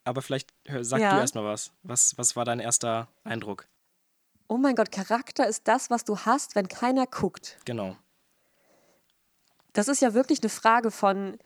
[0.03, 1.13] Aber vielleicht hör, sag Ja.
[1.13, 1.71] du erstmal was.
[1.83, 2.17] was.
[2.17, 3.67] Was war dein erster Eindruck?
[4.47, 7.57] Oh mein Gott, Charakter ist das, was du hast, wenn keiner guckt.
[7.65, 7.95] Genau.
[9.73, 11.37] Das ist ja wirklich eine Frage von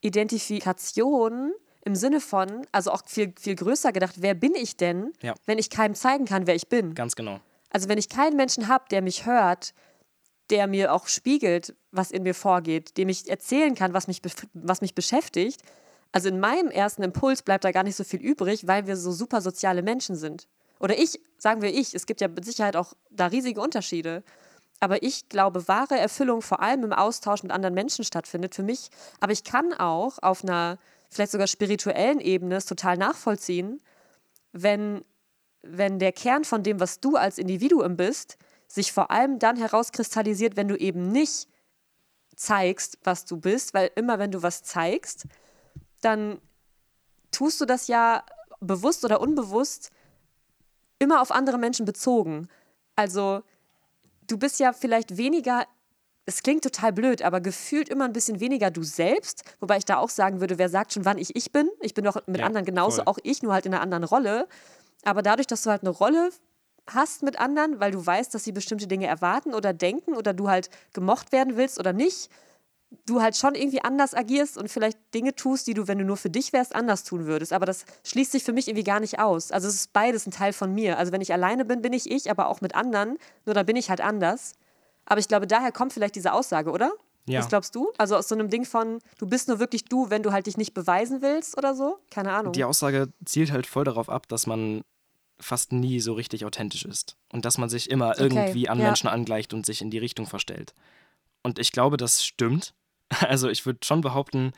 [0.00, 1.52] Identifikation
[1.84, 5.34] im Sinne von, also auch viel, viel größer gedacht, wer bin ich denn, Ja.
[5.46, 6.94] wenn ich keinem zeigen kann, wer ich bin?
[6.94, 7.40] Ganz genau.
[7.70, 9.74] Also wenn ich keinen Menschen habe, der mich hört,
[10.50, 14.22] der mir auch spiegelt, was in mir vorgeht, dem ich erzählen kann, was mich,
[14.54, 15.60] was mich beschäftigt,
[16.12, 19.12] also in meinem ersten Impuls bleibt da gar nicht so viel übrig, weil wir so
[19.12, 20.48] super soziale Menschen sind.
[20.80, 24.22] Oder ich, sagen wir ich, es gibt ja mit Sicherheit auch da riesige Unterschiede.
[24.80, 28.90] Aber ich glaube, wahre Erfüllung vor allem im Austausch mit anderen Menschen stattfindet für mich.
[29.20, 33.82] Aber ich kann auch auf einer vielleicht sogar spirituellen Ebene total nachvollziehen,
[34.52, 35.04] wenn,
[35.62, 40.56] wenn der Kern von dem, was du als Individuum bist, sich vor allem dann herauskristallisiert,
[40.56, 41.48] wenn du eben nicht
[42.36, 45.26] zeigst, was du bist, weil immer wenn du was zeigst,
[46.02, 46.40] dann
[47.30, 48.24] tust du das ja
[48.60, 49.90] bewusst oder unbewusst
[50.98, 52.48] immer auf andere Menschen bezogen.
[52.96, 53.42] Also
[54.26, 55.66] du bist ja vielleicht weniger,
[56.28, 59.96] es klingt total blöd, aber gefühlt immer ein bisschen weniger du selbst, wobei ich da
[59.96, 61.70] auch sagen würde, wer sagt schon, wann ich ich bin?
[61.80, 63.04] Ich bin doch mit Ja, anderen genauso, voll.
[63.06, 64.46] auch ich, nur halt in einer anderen Rolle.
[65.04, 66.28] Aber dadurch, dass du halt eine Rolle
[66.86, 70.48] hast mit anderen, weil du weißt, dass sie bestimmte Dinge erwarten oder denken oder du
[70.50, 72.28] halt gemocht werden willst oder nicht,
[73.06, 76.18] du halt schon irgendwie anders agierst und vielleicht Dinge tust, die du, wenn du nur
[76.18, 77.54] für dich wärst, anders tun würdest.
[77.54, 79.50] Aber das schließt sich für mich irgendwie gar nicht aus.
[79.50, 80.98] Also es ist beides ein Teil von mir.
[80.98, 83.16] Also wenn ich alleine bin, bin ich ich, aber auch mit anderen.
[83.46, 84.54] Nur dann bin ich halt anders.
[85.08, 86.92] Aber ich glaube, daher kommt vielleicht diese Aussage, oder?
[87.26, 87.40] Ja.
[87.40, 87.92] Was glaubst du?
[87.96, 90.56] Also aus so einem Ding von, du bist nur wirklich du, wenn du halt dich
[90.58, 91.98] nicht beweisen willst oder so?
[92.10, 92.52] Keine Ahnung.
[92.52, 94.82] Die Aussage zielt halt voll darauf ab, dass man
[95.40, 97.16] fast nie so richtig authentisch ist.
[97.32, 98.86] Und dass man sich immer Okay, irgendwie an ja.
[98.86, 100.74] Menschen angleicht und sich in die Richtung verstellt.
[101.42, 102.74] Und ich glaube, das stimmt.
[103.20, 104.52] Also ich würde schon behaupten,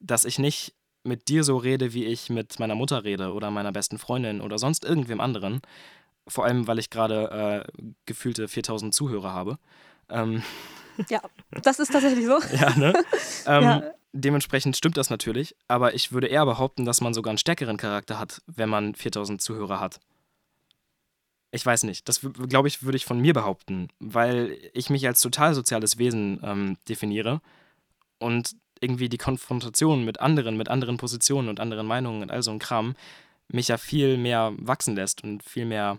[0.00, 3.72] dass ich nicht mit dir so rede, wie ich mit meiner Mutter rede oder meiner
[3.72, 5.62] besten Freundin oder sonst irgendwem anderen.
[6.28, 9.58] Vor allem, weil ich gerade äh, gefühlte 4000 Zuhörer habe.
[10.08, 10.42] Ähm,
[11.08, 11.20] Ja,
[11.62, 12.38] das ist tatsächlich so.
[12.56, 12.92] ja, ne?
[13.46, 13.82] ähm, Ja.
[14.12, 18.18] Dementsprechend stimmt das natürlich, aber ich würde eher behaupten, dass man sogar einen stärkeren Charakter
[18.18, 20.00] hat, wenn man 4000 Zuhörer hat.
[21.52, 25.20] Ich weiß nicht, das glaube ich, würde ich von mir behaupten, weil ich mich als
[25.20, 27.40] total soziales Wesen ähm, definiere
[28.18, 32.50] und irgendwie die Konfrontation mit anderen, mit anderen Positionen und anderen Meinungen und all so
[32.50, 32.96] ein Kram
[33.48, 35.98] mich ja viel mehr wachsen lässt und viel mehr,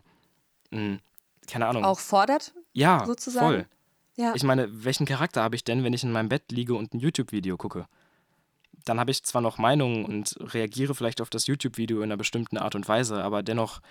[0.72, 1.00] mh,
[1.48, 1.86] keine Ahnung.
[1.86, 2.54] Auch fordert.
[2.74, 3.46] ja, sozusagen?
[3.46, 3.68] voll.
[4.16, 4.34] Ja.
[4.36, 7.00] Ich meine, welchen Charakter habe ich denn, wenn ich in meinem Bett liege und ein
[7.00, 7.88] YouTube-Video gucke?
[8.86, 12.58] Dann habe ich zwar noch Meinungen und reagiere vielleicht auf das YouTube-Video in einer bestimmten
[12.58, 13.82] Art und Weise, aber dennoch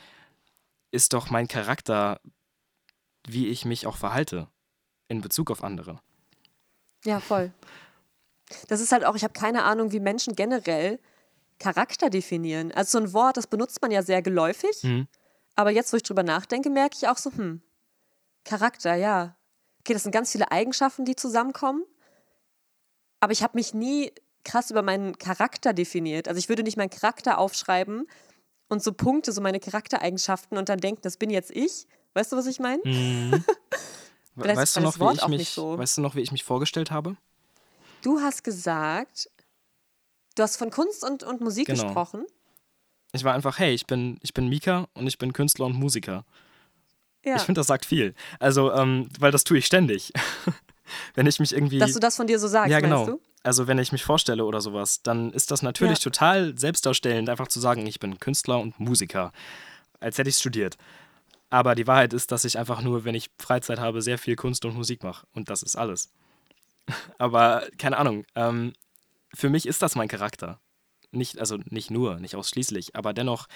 [0.90, 2.20] ist doch mein Charakter,
[3.26, 4.48] wie ich mich auch verhalte
[5.08, 6.00] in Bezug auf andere.
[7.04, 7.52] Ja, voll.
[8.68, 10.98] Das ist halt auch, ich habe keine Ahnung, wie Menschen generell
[11.58, 12.72] Charakter definieren.
[12.72, 14.82] Also so ein Wort, das benutzt man ja sehr geläufig.
[14.82, 15.06] Mhm.
[15.54, 17.62] Aber jetzt, wo ich drüber nachdenke, merke ich auch so, hm,
[18.44, 19.36] Charakter, ja.
[19.80, 21.84] Okay, das sind ganz viele Eigenschaften, die zusammenkommen.
[23.20, 24.12] Aber ich habe mich nie
[24.44, 26.28] krass über meinen Charakter definiert.
[26.28, 28.06] Also ich würde nicht meinen Charakter aufschreiben
[28.68, 31.86] und so Punkte, so meine Charaktereigenschaften und dann denken, das bin jetzt ich.
[32.14, 32.82] Weißt du, was ich meine?
[34.36, 35.76] Vielleicht Weißt du, noch, wie ich mich, so.
[35.76, 37.16] weißt du noch, wie ich mich vorgestellt habe?
[38.02, 39.28] Du hast gesagt,
[40.36, 41.82] du hast von Kunst und, und Musik Genau.
[41.82, 42.24] gesprochen.
[43.12, 46.24] Ich war einfach, hey, ich bin, ich bin Mika und ich bin Künstler und Musiker.
[47.24, 47.36] Ja.
[47.36, 48.14] Ich finde, das sagt viel.
[48.38, 50.12] Also, ähm, weil das tue ich ständig.
[51.14, 51.78] Wenn ich mich irgendwie.
[51.78, 53.06] Dass du das von dir so sagst, Ja, genau.
[53.06, 53.20] du?
[53.42, 56.04] Also wenn ich mich vorstelle oder sowas, dann ist das natürlich Ja.
[56.04, 59.32] total selbstdarstellend, einfach zu sagen, ich bin Künstler und Musiker,
[59.98, 60.76] als hätte ich studiert.
[61.48, 64.64] Aber die Wahrheit ist, dass ich einfach nur, wenn ich Freizeit habe, sehr viel Kunst
[64.66, 65.26] und Musik mache.
[65.32, 66.10] Und das ist alles.
[67.18, 68.72] Aber keine Ahnung, ähm,
[69.32, 70.60] für mich ist das mein Charakter.
[71.12, 73.46] Nicht, also nicht nur, nicht ausschließlich, aber dennoch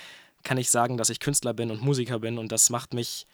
[0.42, 3.26] kann ich sagen, dass ich Künstler bin und Musiker bin und das macht mich,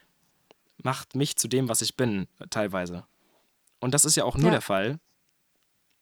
[0.83, 3.05] macht mich zu dem, was ich bin, teilweise.
[3.81, 4.53] Und das ist ja auch nur Ja.
[4.53, 4.99] der Fall.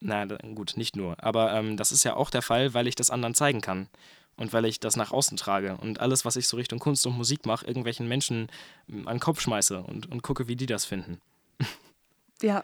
[0.01, 3.11] Na gut, nicht nur, aber ähm, das ist ja auch der Fall, weil ich das
[3.11, 3.89] anderen zeigen kann
[4.37, 7.17] und weil ich das nach außen trage und alles, was ich so Richtung Kunst und
[7.17, 8.49] Musik mache, irgendwelchen Menschen
[8.89, 11.21] ähm, an den Kopf schmeiße und, und gucke, wie die das finden.
[12.43, 12.63] Ja.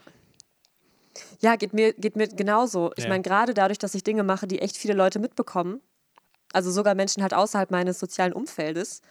[1.40, 2.92] Ja, geht mir, geht mir genauso.
[2.96, 3.10] Ich Ja.
[3.10, 5.80] meine, gerade dadurch, dass ich Dinge mache, die echt viele Leute mitbekommen,
[6.52, 9.02] also sogar Menschen halt außerhalb meines sozialen Umfeldes,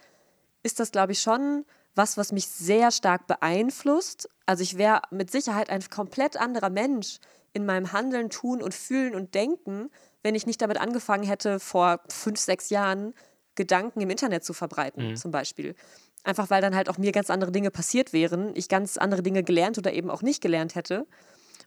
[0.62, 1.64] ist das, glaube ich, schon
[1.94, 4.28] was, was mich sehr stark beeinflusst.
[4.46, 7.18] Also ich wäre mit Sicherheit ein komplett anderer Mensch
[7.52, 9.90] in meinem Handeln, Tun und Fühlen und Denken,
[10.22, 13.14] wenn ich nicht damit angefangen hätte, vor fünf, sechs Jahren
[13.54, 15.76] Gedanken im Internet zu verbreiten, zum Beispiel.
[16.24, 19.44] Einfach weil dann halt auch mir ganz andere Dinge passiert wären, ich ganz andere Dinge
[19.44, 21.06] gelernt oder eben auch nicht gelernt hätte.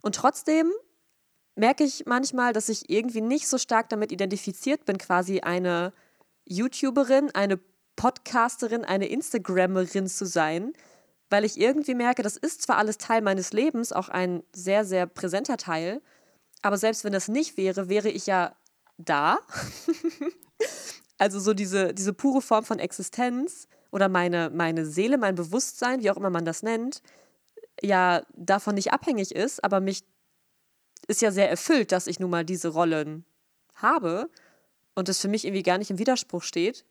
[0.07, 0.71] Und trotzdem
[1.55, 5.91] merke ich manchmal, dass ich irgendwie nicht so stark damit identifiziert bin, quasi eine
[6.45, 7.59] YouTuberin, eine
[7.97, 10.71] Podcasterin, eine Instagrammerin zu sein,
[11.29, 15.07] weil ich irgendwie merke, das ist zwar alles Teil meines Lebens, auch ein sehr, sehr
[15.07, 16.01] präsenter Teil,
[16.61, 18.55] aber selbst wenn das nicht wäre, wäre ich ja
[18.97, 19.39] da.
[21.17, 26.09] also so diese, diese pure Form von Existenz oder meine, meine Seele, mein Bewusstsein, wie
[26.09, 27.01] auch immer man das nennt,
[27.81, 30.03] ja davon nicht abhängig ist, aber mich
[31.07, 33.25] ist ja sehr erfüllt, dass ich nun mal diese Rollen
[33.75, 34.29] habe
[34.95, 36.85] und es für mich irgendwie gar nicht im Widerspruch steht.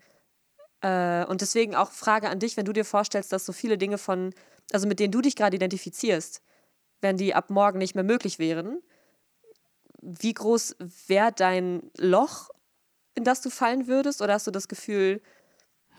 [0.80, 3.98] Äh, und deswegen auch Frage an dich, wenn du dir vorstellst, dass so viele Dinge
[3.98, 4.32] von,
[4.72, 6.42] also mit denen du dich gerade identifizierst,
[7.00, 8.80] wenn die ab morgen nicht mehr möglich wären,
[10.00, 10.76] wie groß
[11.08, 12.50] wäre dein Loch,
[13.14, 14.22] in das du fallen würdest?
[14.22, 15.20] Oder hast du das Gefühl,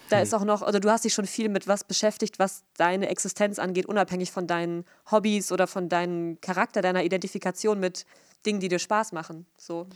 [0.09, 3.09] da ist auch noch, oder du hast dich schon viel mit was beschäftigt, was deine
[3.09, 8.05] Existenz angeht, unabhängig von deinen Hobbys oder von deinem Charakter, deiner Identifikation mit
[8.45, 9.45] Dingen, die dir Spaß machen.
[9.57, 9.87] So.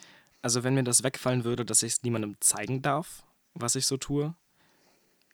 [0.42, 3.98] Also wenn mir das wegfallen würde, dass ich es niemandem zeigen darf, was ich so
[3.98, 4.34] tue,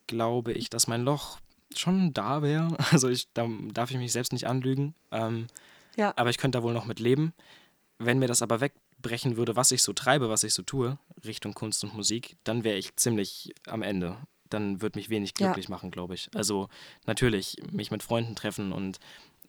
[0.07, 1.39] glaube ich, dass mein Loch
[1.75, 2.75] schon da wäre.
[2.91, 4.95] Also ich, da darf ich mich selbst nicht anlügen.
[5.11, 5.47] Ähm,
[5.95, 6.13] Ja.
[6.15, 7.33] aber ich könnte da wohl noch mit leben.
[7.99, 11.53] Wenn mir das aber wegbrechen würde, was ich so treibe, was ich so tue, Richtung
[11.53, 14.17] Kunst und Musik, dann wäre ich ziemlich am Ende.
[14.49, 15.47] Dann würde mich wenig Ja.
[15.47, 16.29] glücklich machen, glaube ich.
[16.35, 16.69] Also
[17.05, 18.99] natürlich, mich mit Freunden treffen und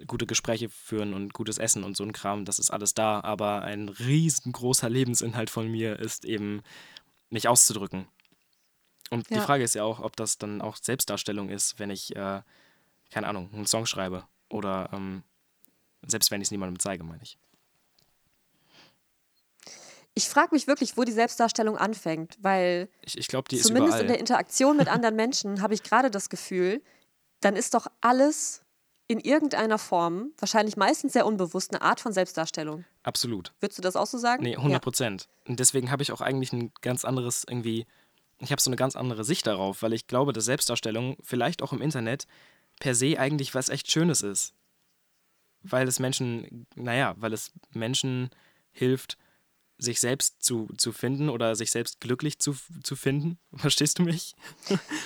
[0.07, 3.21] gute Gespräche führen und gutes Essen und so ein Kram, das ist alles da.
[3.21, 6.63] Aber ein riesengroßer Lebensinhalt von mir ist eben,
[7.31, 8.07] mich auszudrücken.
[9.11, 9.41] Und die Ja.
[9.41, 12.43] Frage ist ja auch, ob das dann auch Selbstdarstellung ist, wenn ich, äh,
[13.11, 14.27] keine Ahnung, einen Song schreibe.
[14.51, 15.23] Oder ähm,
[16.07, 17.39] selbst wenn ich es niemandem zeige, meine ich.
[20.19, 24.19] Ich frage mich wirklich, wo die Selbstdarstellung anfängt, weil Ich, ich ist zumindest in der
[24.19, 26.83] Interaktion mit anderen Menschen habe ich gerade das Gefühl,
[27.39, 28.63] dann ist doch alles
[29.07, 32.85] in irgendeiner Form, wahrscheinlich meistens sehr unbewusst, eine Art von Selbstdarstellung.
[33.05, 33.53] Absolut.
[33.61, 34.43] Würdest du das auch so sagen?
[34.43, 35.29] Nee, 100 Prozent.
[35.47, 37.87] Und deswegen habe ich auch eigentlich ein ganz anderes irgendwie,
[38.41, 41.73] ich habe so eine ganz andere Sicht darauf, weil ich glaube, dass Selbstdarstellung vielleicht auch
[41.73, 42.27] im Internet
[42.81, 44.53] per se eigentlich was echt Schönes ist.
[45.63, 48.31] Weil es Menschen, naja, weil es Menschen
[48.73, 49.17] hilft,
[49.79, 53.39] sich selbst zu, zu finden oder sich selbst glücklich zu, zu finden.
[53.57, 54.35] Verstehst du mich?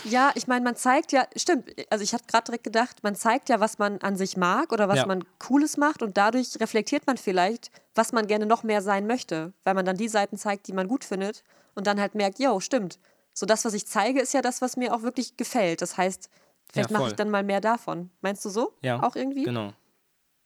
[0.04, 3.48] Ja, ich meine, man zeigt ja, stimmt, also ich hatte gerade direkt gedacht, man zeigt
[3.50, 5.06] ja, was man an sich mag oder was Ja.
[5.06, 9.52] man Cooles macht und dadurch reflektiert man vielleicht, was man gerne noch mehr sein möchte,
[9.64, 12.58] weil man dann die Seiten zeigt, die man gut findet und dann halt merkt, yo,
[12.60, 12.98] stimmt.
[13.34, 15.82] So das, was ich zeige, ist ja das, was mir auch wirklich gefällt.
[15.82, 16.28] Das heißt,
[16.70, 18.10] vielleicht Ja, mache ich dann mal mehr davon.
[18.20, 18.74] Meinst du so?
[18.82, 19.44] Ja, Auch irgendwie?
[19.44, 19.72] Genau.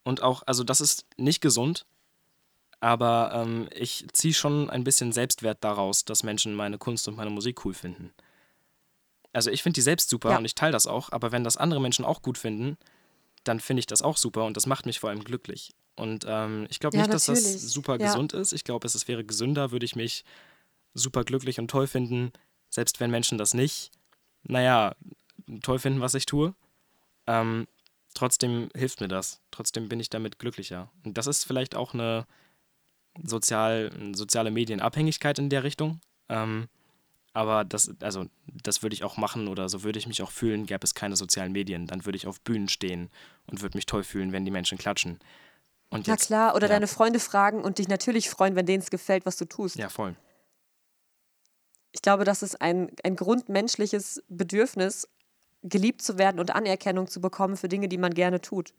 [0.03, 1.85] Und auch, also das ist nicht gesund,
[2.79, 7.29] aber ähm, ich ziehe schon ein bisschen Selbstwert daraus, dass Menschen meine Kunst und meine
[7.29, 8.13] Musik cool finden.
[9.33, 10.37] Also ich finde die selbst super Ja.
[10.37, 12.77] und ich teile das auch, aber wenn das andere Menschen auch gut finden,
[13.43, 15.73] dann finde ich das auch super und das macht mich vor allem glücklich.
[15.95, 17.61] Und ähm, ich glaube Ja, nicht, dass das natürlich.
[17.61, 17.97] super Ja.
[18.05, 18.53] gesund ist.
[18.53, 20.23] Ich glaube, es, es wäre gesünder, würde ich mich
[20.93, 22.31] super glücklich und toll finden,
[22.69, 23.91] selbst wenn Menschen das nicht,
[24.43, 24.95] naja,
[25.63, 26.53] toll finden, was ich tue.
[27.25, 27.67] Ähm,
[28.13, 29.41] trotzdem hilft mir das.
[29.51, 30.91] Trotzdem bin ich damit glücklicher.
[31.03, 32.25] Und das ist vielleicht auch eine
[33.23, 35.99] sozial, soziale Medienabhängigkeit in der Richtung.
[36.29, 36.67] Ähm,
[37.33, 38.25] aber das, also,
[38.63, 41.15] das würde ich auch machen oder so würde ich mich auch fühlen, gäbe es keine
[41.15, 41.85] sozialen Medien.
[41.85, 43.09] Dann würde ich auf Bühnen stehen
[43.45, 45.19] und würde mich toll fühlen, wenn die Menschen klatschen.
[45.89, 48.81] Und Na jetzt, klar, oder ja, deine Freunde fragen und dich natürlich freuen, wenn denen
[48.81, 49.75] es gefällt, was du tust.
[49.75, 50.15] Ja, voll.
[51.91, 55.07] Ich glaube, das ist ein, ein grundmenschliches Bedürfnis,
[55.63, 58.73] geliebt zu werden und Anerkennung zu bekommen für Dinge, die man gerne tut.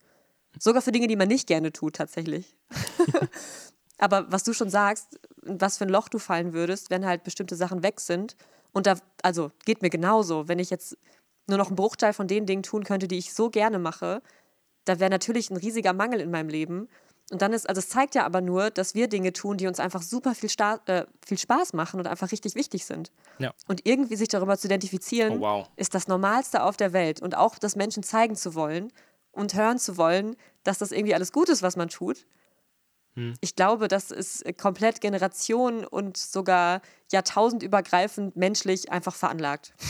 [0.58, 2.56] Sogar für Dinge, die man nicht gerne tut, tatsächlich.
[3.98, 7.56] Aber was du schon sagst, was für ein Loch du fallen würdest, wenn halt bestimmte
[7.56, 8.36] Sachen weg sind.
[8.72, 10.48] Und da, also geht mir genauso.
[10.48, 10.96] Wenn ich jetzt
[11.46, 14.22] nur noch einen Bruchteil von den Dingen tun könnte, die ich so gerne mache,
[14.84, 16.88] da wäre natürlich ein riesiger Mangel in meinem Leben.
[17.30, 19.80] Und dann ist, also es zeigt ja aber nur, dass wir Dinge tun, die uns
[19.80, 23.10] einfach super viel, Sta äh, viel Spaß machen und einfach richtig wichtig sind.
[23.38, 23.52] Ja.
[23.66, 25.68] Und irgendwie sich darüber zu identifizieren, Oh, wow.
[25.76, 27.20] ist das Normalste auf der Welt.
[27.20, 28.90] Und auch das Menschen zeigen zu wollen
[29.32, 32.26] und hören zu wollen, dass das irgendwie alles gut ist, was man tut.
[33.18, 33.34] Hm.
[33.40, 39.74] Ich glaube, das ist komplett Generation und sogar jahrtausendübergreifend menschlich einfach veranlagt.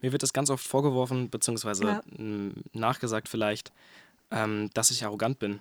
[0.00, 2.00] Mir wird das ganz oft vorgeworfen, beziehungsweise Ja.
[2.16, 3.72] m, nachgesagt vielleicht,
[4.30, 5.60] ähm, dass ich arrogant bin.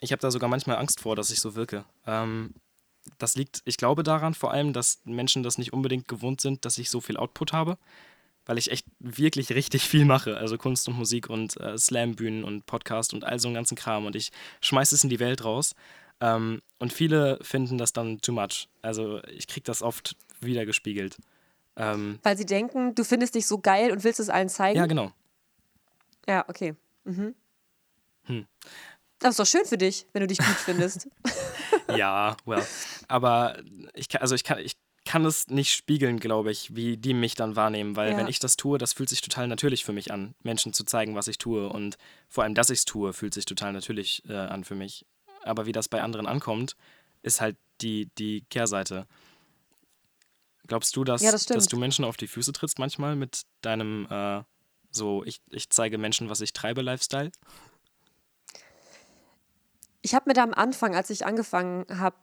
[0.00, 1.84] Ich habe da sogar manchmal Angst vor, dass ich so wirke.
[2.06, 2.54] Ähm,
[3.18, 6.78] das liegt, ich glaube daran vor allem, dass Menschen das nicht unbedingt gewohnt sind, dass
[6.78, 7.76] ich so viel Output habe,
[8.46, 10.36] weil ich echt wirklich richtig viel mache.
[10.36, 14.06] Also Kunst und Musik und äh, Slam-Bühnen und Podcast und all so einen ganzen Kram.
[14.06, 14.30] Und ich
[14.60, 15.74] schmeiße es in die Welt raus.
[16.20, 18.68] Ähm, und viele finden das dann too much.
[18.82, 21.16] Also ich kriege das oft wiedergespiegelt.
[21.76, 24.78] Ähm, Weil sie denken, du findest dich so geil und willst es allen zeigen.
[24.78, 25.12] ja, genau.
[26.28, 26.74] Ja, okay.
[27.04, 27.34] Mhm.
[28.24, 28.46] Hm.
[29.18, 31.08] Das ist doch schön für dich, wenn du dich gut findest.
[31.96, 32.64] Ja, well.
[33.08, 33.58] Aber
[33.94, 34.76] ich kann, also ich kann, ich
[35.14, 38.16] kann es nicht spiegeln, glaube ich, wie die mich dann wahrnehmen, weil Ja.
[38.16, 41.14] wenn ich das tue, das fühlt sich total natürlich für mich an, Menschen zu zeigen,
[41.14, 41.98] was ich tue und
[42.28, 45.06] vor allem, dass ich es tue, fühlt sich total natürlich äh, an für mich.
[45.44, 46.74] Aber wie das bei anderen ankommt,
[47.22, 49.06] ist halt die, die Kehrseite.
[50.66, 54.08] Glaubst du, dass, Ja, das dass du Menschen auf die Füße trittst manchmal mit deinem
[54.10, 54.42] äh,
[54.90, 57.30] so, ich, ich zeige Menschen, was ich treibe, Lifestyle?
[60.02, 62.16] Ich habe mir da am Anfang, als ich angefangen habe,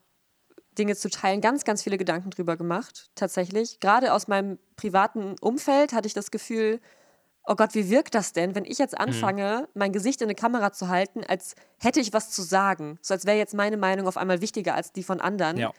[0.78, 3.80] Dinge zu teilen, ganz, ganz viele Gedanken drüber gemacht, tatsächlich.
[3.80, 6.80] Gerade aus meinem privaten Umfeld hatte ich das Gefühl,
[7.46, 10.72] oh Gott, wie wirkt das denn, wenn ich jetzt anfange, mein Gesicht in eine Kamera
[10.72, 13.00] zu halten, als hätte ich was zu sagen.
[13.02, 15.58] So als wäre jetzt meine Meinung auf einmal wichtiger als die von anderen.
[15.58, 15.72] Ja.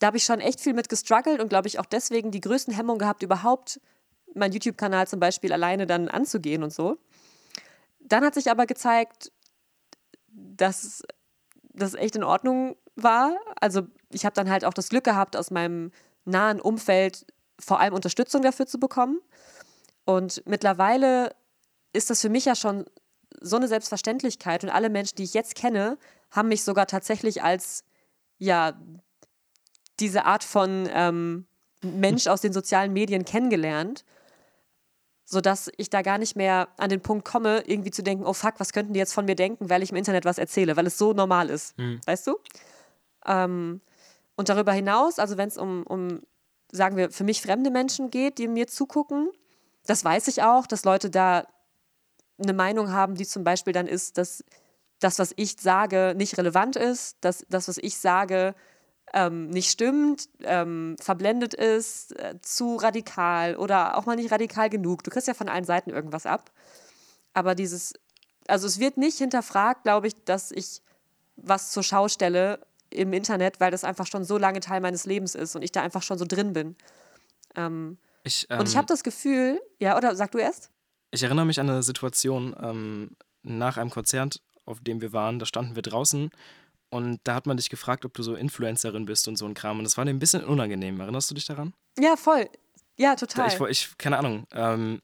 [0.00, 2.74] da habe ich schon echt viel mit gestruggelt und glaube ich auch deswegen die größten
[2.74, 3.80] Hemmungen gehabt, überhaupt
[4.34, 6.98] meinen YouTube-Kanal zum Beispiel alleine dann anzugehen und so.
[8.00, 9.32] Dann hat sich aber gezeigt,
[10.28, 11.02] dass
[11.62, 13.36] das echt in Ordnung war.
[13.60, 15.92] Also ich habe dann halt auch das Glück gehabt, aus meinem
[16.24, 17.26] nahen Umfeld
[17.58, 19.20] vor allem Unterstützung dafür zu bekommen.
[20.04, 21.34] Und mittlerweile
[21.92, 22.86] ist das für mich ja schon
[23.40, 24.64] so eine Selbstverständlichkeit.
[24.64, 25.98] Und alle Menschen, die ich jetzt kenne,
[26.30, 27.84] haben mich sogar tatsächlich als
[28.38, 28.72] ja
[29.98, 31.46] diese Art von ähm,
[31.82, 34.04] Mensch aus den sozialen Medien kennengelernt,
[35.24, 38.54] sodass ich da gar nicht mehr an den Punkt komme, irgendwie zu denken, oh fuck,
[38.58, 40.98] was könnten die jetzt von mir denken, weil ich im Internet was erzähle, weil es
[40.98, 41.78] so normal ist.
[41.78, 42.00] Mhm.
[42.06, 42.36] Weißt du?
[43.26, 43.80] Ähm,
[44.36, 46.22] und darüber hinaus, also wenn es um, um,
[46.72, 49.30] sagen wir, für mich fremde Menschen geht, die mir zugucken,
[49.86, 51.46] das weiß ich auch, dass Leute da
[52.38, 54.44] eine Meinung haben, die zum Beispiel dann ist, dass
[54.98, 58.54] das, was ich sage, nicht relevant ist, dass das, was ich sage,
[59.12, 65.02] ähm, nicht stimmt, ähm, verblendet ist, äh, zu radikal oder auch mal nicht radikal genug.
[65.02, 66.52] Du kriegst ja von allen Seiten irgendwas ab.
[67.32, 67.94] Aber dieses,
[68.46, 70.82] also es wird nicht hinterfragt, glaube ich, dass ich
[71.36, 72.60] was zur Schau stelle
[72.90, 75.82] im Internet, weil das einfach schon so lange Teil meines Lebens ist und ich da
[75.82, 76.76] einfach schon so drin bin.
[77.56, 80.70] Ähm, Ich, und ich ähm, habe das Gefühl, ja, oder sag du erst?
[81.10, 85.38] Ich erinnere mich an eine Situation ähm, nach einem Konzert, auf dem wir waren.
[85.38, 86.30] Da standen wir draußen
[86.90, 89.78] und da hat man dich gefragt, ob du so Influencerin bist und so ein Kram.
[89.78, 91.00] Und das war dir ein bisschen unangenehm.
[91.00, 91.72] Erinnerst du dich daran?
[91.98, 92.48] Ja, voll.
[92.96, 93.48] Ja, total.
[93.48, 94.46] Ich, ich, keine Ahnung.
[94.52, 95.00] Ähm,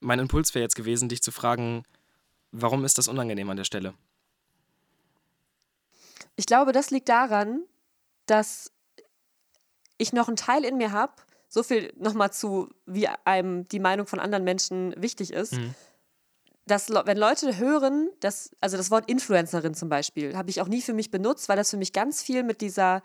[0.00, 1.84] mein Impuls wäre jetzt gewesen, dich zu fragen,
[2.52, 3.94] warum ist das unangenehm an der Stelle?
[6.36, 7.62] Ich glaube, das liegt daran,
[8.26, 8.72] dass
[9.98, 11.12] ich noch einen Teil in mir habe,
[11.48, 15.74] so viel nochmal zu, wie einem die Meinung von anderen Menschen wichtig ist, Mhm.
[16.66, 20.82] dass wenn Leute hören, dass, also das Wort Influencerin zum Beispiel, habe ich auch nie
[20.82, 23.02] für mich benutzt, weil das für mich ganz viel mit dieser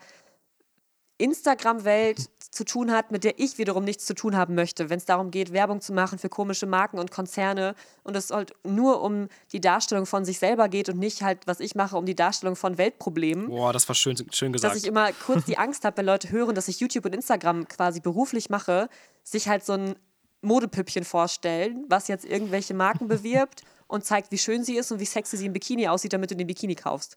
[1.20, 5.04] Instagram-Welt zu tun hat, mit der ich wiederum nichts zu tun haben möchte, wenn es
[5.04, 9.28] darum geht, Werbung zu machen für komische Marken und Konzerne und es halt nur um
[9.52, 12.56] die Darstellung von sich selber geht und nicht halt, was ich mache, um die Darstellung
[12.56, 14.74] von Weltproblemen Boah, das war schön, schön gesagt.
[14.74, 17.68] dass ich immer kurz die Angst habe, wenn Leute hören, dass ich YouTube und Instagram
[17.68, 18.88] quasi beruflich mache,
[19.22, 19.94] sich halt so ein
[20.42, 25.06] Modepüppchen vorstellen, was jetzt irgendwelche Marken bewirbt und zeigt, wie schön sie ist und wie
[25.06, 27.16] sexy sie im Bikini aussieht, damit du den Bikini kaufst.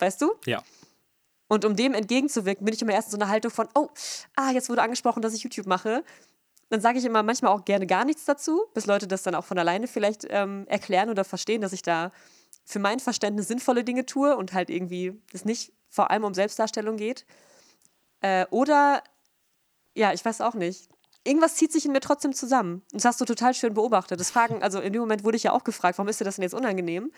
[0.00, 0.32] Weißt du?
[0.46, 0.62] ja.
[1.48, 3.88] Und um dem entgegenzuwirken, bin ich immer erst in so einer Haltung von, oh,
[4.36, 6.04] ah, jetzt wurde angesprochen, dass ich YouTube mache.
[6.70, 9.44] Dann sage ich immer manchmal auch gerne gar nichts dazu, bis Leute das dann auch
[9.44, 12.10] von alleine vielleicht ähm, erklären oder verstehen, dass ich da
[12.64, 16.96] für mein Verständnis sinnvolle Dinge tue und halt irgendwie es nicht vor allem um Selbstdarstellung
[16.96, 17.26] geht.
[18.20, 19.02] Äh, oder,
[19.94, 20.88] ja, ich weiß auch nicht.
[21.24, 22.82] Irgendwas zieht sich in mir trotzdem zusammen.
[22.92, 24.18] Und das hast du total schön beobachtet.
[24.18, 26.36] Das Fragen, also in dem Moment wurde ich ja auch gefragt, warum ist dir das
[26.36, 27.12] denn jetzt unangenehm?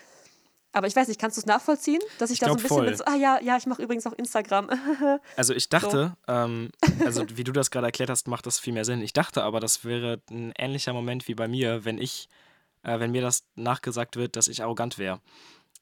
[0.73, 2.85] Aber ich weiß nicht, kannst du es nachvollziehen, dass ich, Ich da so ein bisschen
[2.85, 4.69] mit so, ah ja, ja, ich mache übrigens auch Instagram.
[5.35, 6.69] Also ich dachte, ähm,
[7.05, 9.01] also wie du das gerade erklärt hast, macht das viel mehr Sinn.
[9.01, 12.29] Ich dachte aber, das wäre ein ähnlicher Moment wie bei mir, wenn ich,
[12.83, 15.21] äh, wenn mir das nachgesagt wird, dass ich arrogant wäre.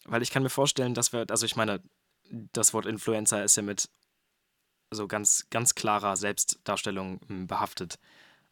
[0.06, 1.82] Weil ich kann mir vorstellen, dass wir, also ich meine,
[2.30, 3.90] das Wort Influencer ist ja mit
[4.92, 8.00] so ganz, ganz klarer Selbstdarstellung m, behaftet.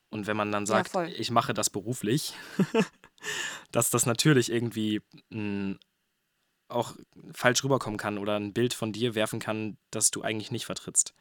[0.09, 1.11] Und wenn man dann sagt, voll.
[1.17, 2.33] ich mache das beruflich,
[3.71, 5.79] dass das natürlich irgendwie m,
[6.67, 6.95] auch
[7.33, 11.13] falsch rüberkommen kann oder ein Bild von dir werfen kann, das du eigentlich nicht vertrittst.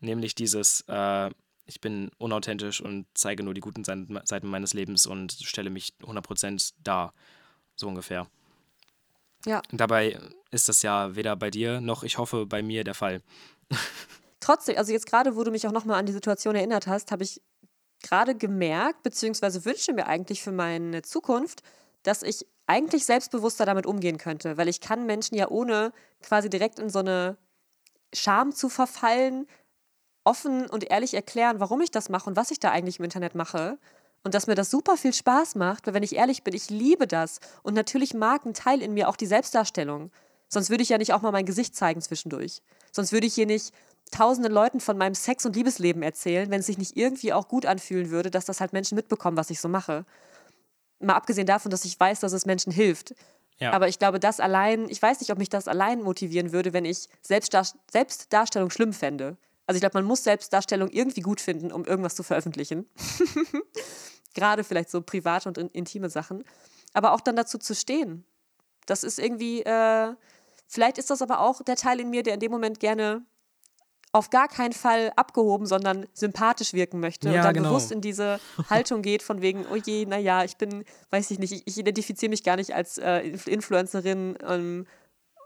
[0.00, 1.30] Nämlich dieses, äh,
[1.66, 6.72] ich bin unauthentisch und zeige nur die guten Seiten meines Lebens und stelle mich 100%
[6.82, 7.12] dar.
[7.76, 8.26] So ungefähr.
[9.44, 9.62] ja.
[9.70, 10.18] Dabei
[10.50, 13.22] ist das ja weder bei dir noch, ich hoffe, bei mir der Fall.
[14.40, 17.22] Trotzdem, also jetzt gerade, wo du mich auch nochmal an die Situation erinnert hast, habe
[17.22, 17.40] ich
[18.02, 21.62] gerade gemerkt, beziehungsweise wünsche mir eigentlich für meine Zukunft,
[22.02, 25.92] dass ich eigentlich selbstbewusster damit umgehen könnte, weil ich kann Menschen ja ohne
[26.22, 27.36] quasi direkt in so eine
[28.12, 29.46] Scham zu verfallen,
[30.24, 33.34] offen und ehrlich erklären, warum ich das mache und was ich da eigentlich im Internet
[33.34, 33.78] mache.
[34.24, 37.06] Und dass mir das super viel Spaß macht, weil wenn ich ehrlich bin, ich liebe
[37.06, 37.40] das.
[37.62, 40.10] Und natürlich mag ein Teil in mir auch die Selbstdarstellung.
[40.48, 42.60] Sonst würde ich ja nicht auch mal mein Gesicht zeigen zwischendurch.
[42.92, 43.72] Sonst würde ich hier nicht
[44.10, 47.64] tausenden Leuten von meinem Sex- und Liebesleben erzählen, wenn es sich nicht irgendwie auch gut
[47.64, 50.04] anfühlen würde, dass das halt Menschen mitbekommen, was ich so mache.
[51.00, 53.14] Mal abgesehen davon, dass ich weiß, dass es Menschen hilft.
[53.58, 53.72] Ja.
[53.72, 56.84] Aber ich glaube, das allein, ich weiß nicht, ob mich das allein motivieren würde, wenn
[56.84, 59.36] ich Selbstdar Selbstdarstellung schlimm fände.
[59.66, 62.88] Also ich glaube, man muss Selbstdarstellung irgendwie gut finden, um irgendwas zu veröffentlichen.
[64.34, 66.44] Gerade vielleicht so private und in, intime Sachen.
[66.92, 68.24] Aber auch dann dazu zu stehen.
[68.86, 70.14] Das ist irgendwie, äh,
[70.66, 73.26] vielleicht ist das aber auch der Teil in mir, der in dem Moment gerne
[74.12, 77.68] auf gar keinen Fall abgehoben, sondern sympathisch wirken möchte Ja, und dann genau.
[77.70, 78.40] bewusst in diese
[78.70, 82.30] Haltung geht von wegen, oh je, naja, ich bin, weiß ich nicht, ich, ich identifiziere
[82.30, 84.86] mich gar nicht als äh, Inf- Influencerin ähm,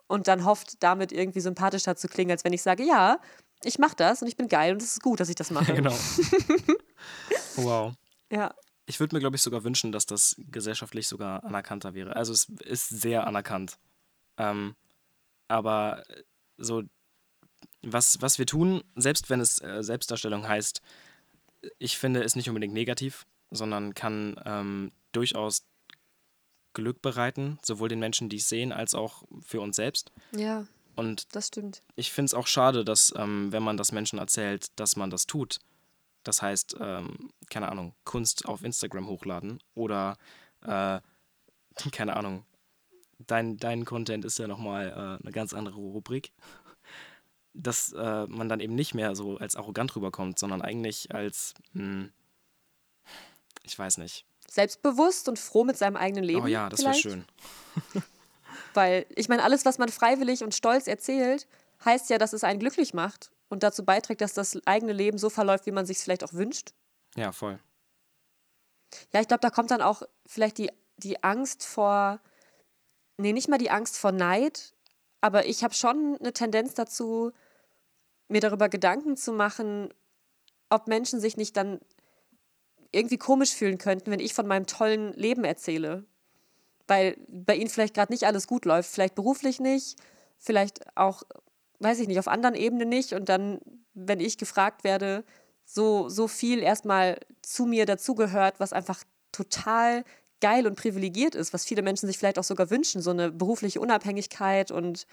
[0.07, 3.19] und dann hofft, damit irgendwie sympathischer zu klingen, als wenn ich sage, ja,
[3.65, 5.73] ich mache das und ich bin geil und es ist gut, dass ich das mache.
[5.75, 5.95] genau.
[7.57, 7.93] wow.
[8.31, 8.55] Ja,
[8.87, 12.17] Ich würde mir, glaube ich, sogar wünschen, dass das gesellschaftlich sogar anerkannter wäre.
[12.17, 13.79] Also es ist sehr anerkannt.
[14.39, 14.75] Ähm,
[15.49, 16.03] aber
[16.57, 16.83] so,
[17.83, 20.83] was, was wir tun, selbst wenn es äh, Selbstdarstellung heißt,
[21.79, 25.65] ich finde es nicht unbedingt negativ, sondern kann ähm, durchaus
[26.75, 30.11] Glück bereiten, sowohl den Menschen, die es sehen, als auch für uns selbst.
[30.35, 30.67] ja,
[30.97, 31.83] Und das stimmt.
[31.97, 35.27] ich finde es auch schade, dass, ähm, wenn man das Menschen erzählt, dass man das
[35.27, 35.59] tut.
[36.25, 40.17] Das heißt, ähm, keine Ahnung, Kunst auf Instagram hochladen oder,
[40.63, 41.01] äh,
[41.93, 42.45] keine Ahnung,
[43.27, 46.33] dein, dein Content ist ja nochmal äh, eine ganz andere Rubrik.
[47.55, 52.09] Dass äh, man dann eben nicht mehr so als arrogant rüberkommt, sondern eigentlich als, mh,
[53.63, 54.27] ich weiß nicht.
[54.49, 56.43] Selbstbewusst und froh mit seinem eigenen Leben.
[56.43, 57.25] Oh ja, das wäre schön.
[58.75, 61.47] Weil ich meine, alles, was man freiwillig und stolz erzählt,
[61.85, 65.31] heißt ja, dass es einen glücklich macht und dazu beiträgt, dass das eigene Leben so
[65.31, 66.73] verläuft, wie man sich vielleicht auch wünscht.
[67.17, 67.59] Ja, voll.
[69.13, 72.21] Ja, ich glaube, da kommt dann auch vielleicht die, die Angst vor,
[73.17, 74.75] nee, nicht mal die Angst vor Neid,
[75.23, 77.33] aber ich habe schon eine Tendenz dazu,
[78.29, 79.89] mir darüber Gedanken zu machen,
[80.69, 81.81] ob Menschen sich nicht dann
[82.91, 86.05] irgendwie komisch fühlen könnten, wenn ich von meinem tollen Leben erzähle.
[86.89, 89.97] Weil bei ihnen vielleicht gerade nicht alles gut läuft, vielleicht beruflich nicht,
[90.39, 91.23] vielleicht auch,
[91.79, 93.13] weiß ich nicht, auf anderen Ebenen nicht.
[93.13, 93.61] Und dann,
[93.95, 95.25] wenn ich gefragt werde,
[95.65, 100.05] so, so viel erstmal zu mir dazugehört, was einfach total
[100.43, 103.81] geil und privilegiert ist, was viele Menschen sich vielleicht auch sogar wünschen, so eine berufliche
[103.81, 105.07] Unabhängigkeit und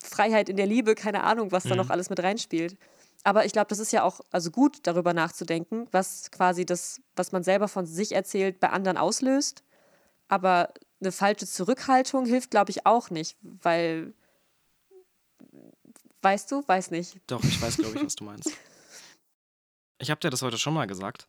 [0.00, 2.76] Freiheit in der Liebe, keine Ahnung, was da noch alles mit reinspielt.
[3.24, 7.32] Aber ich glaube, das ist ja auch also gut, darüber nachzudenken, was quasi das, was
[7.32, 9.64] man selber von sich erzählt, bei anderen auslöst.
[10.28, 14.14] Aber eine falsche Zurückhaltung hilft, glaube ich, auch nicht, weil,
[16.22, 17.16] weißt du, weiß nicht.
[17.26, 18.50] Doch, ich weiß, glaube ich, was du meinst.
[19.98, 21.26] Ich habe dir das heute schon mal gesagt,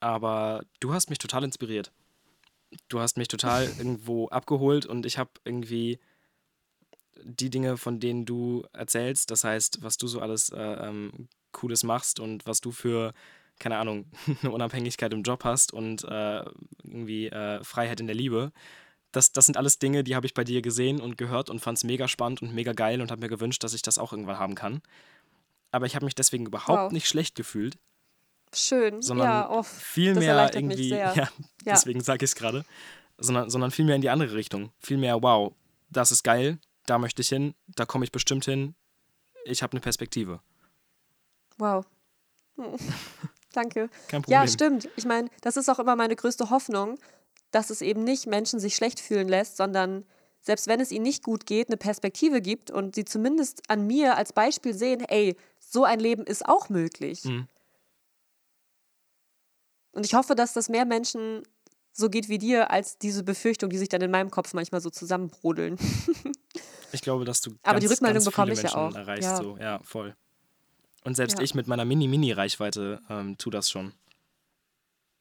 [0.00, 1.90] aber du hast mich total inspiriert.
[2.88, 5.98] Du hast mich total irgendwo abgeholt und ich habe irgendwie
[7.22, 11.82] die Dinge, von denen du erzählst, das heißt, was du so alles äh, ähm, Cooles
[11.84, 13.12] machst und was du für,
[13.58, 14.06] keine Ahnung,
[14.42, 16.44] eine Unabhängigkeit im Job hast und äh,
[16.82, 18.52] irgendwie äh, Freiheit in der Liebe.
[19.12, 21.76] Das, das sind alles Dinge, die habe ich bei dir gesehen und gehört und fand
[21.78, 24.38] es mega spannend und mega geil und habe mir gewünscht, dass ich das auch irgendwann
[24.38, 24.80] haben kann.
[25.72, 26.92] Aber ich habe mich deswegen überhaupt Wow.
[26.92, 27.76] nicht schlecht gefühlt,
[28.54, 29.00] Schön.
[29.02, 31.28] sondern ja, oh, viel mehr irgendwie, ja, Ja.
[31.64, 32.64] deswegen sage ich es gerade,
[33.18, 34.70] sondern, sondern viel mehr in die andere Richtung.
[34.80, 35.52] Viel mehr, wow,
[35.90, 38.74] das ist geil, da möchte ich hin, da komme ich bestimmt hin,
[39.44, 40.40] ich habe eine Perspektive.
[41.58, 41.84] Wow.
[43.52, 43.88] Danke.
[44.08, 44.40] Kein Problem.
[44.40, 44.88] Ja, stimmt.
[44.96, 46.98] Ich meine, das ist auch immer meine größte Hoffnung,
[47.50, 50.04] dass es eben nicht Menschen sich schlecht fühlen lässt, sondern
[50.40, 54.16] selbst wenn es ihnen nicht gut geht, eine Perspektive gibt und sie zumindest an mir
[54.16, 57.24] als Beispiel sehen, ey, so ein Leben ist auch möglich.
[57.24, 57.46] Mhm.
[59.92, 61.42] Und ich hoffe, dass das mehr Menschen
[61.92, 64.90] so geht wie dir, als diese Befürchtung, die sich dann in meinem Kopf manchmal so
[64.90, 65.76] zusammenbrodeln.
[66.92, 67.56] ich glaube, dass du.
[67.62, 68.94] Aber die Rückmeldung bekomme ich ja auch.
[68.94, 69.36] Erreichst ja.
[69.36, 69.56] So.
[69.58, 70.14] ja, voll.
[71.04, 71.44] Und selbst ja.
[71.44, 73.92] ich mit meiner Mini-Mini-Reichweite ähm, tue das schon.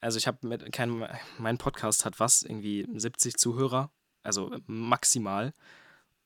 [0.01, 1.05] Also ich habe mit keinem,
[1.37, 3.89] mein Podcast hat was, irgendwie 70 Zuhörer,
[4.23, 5.53] also maximal.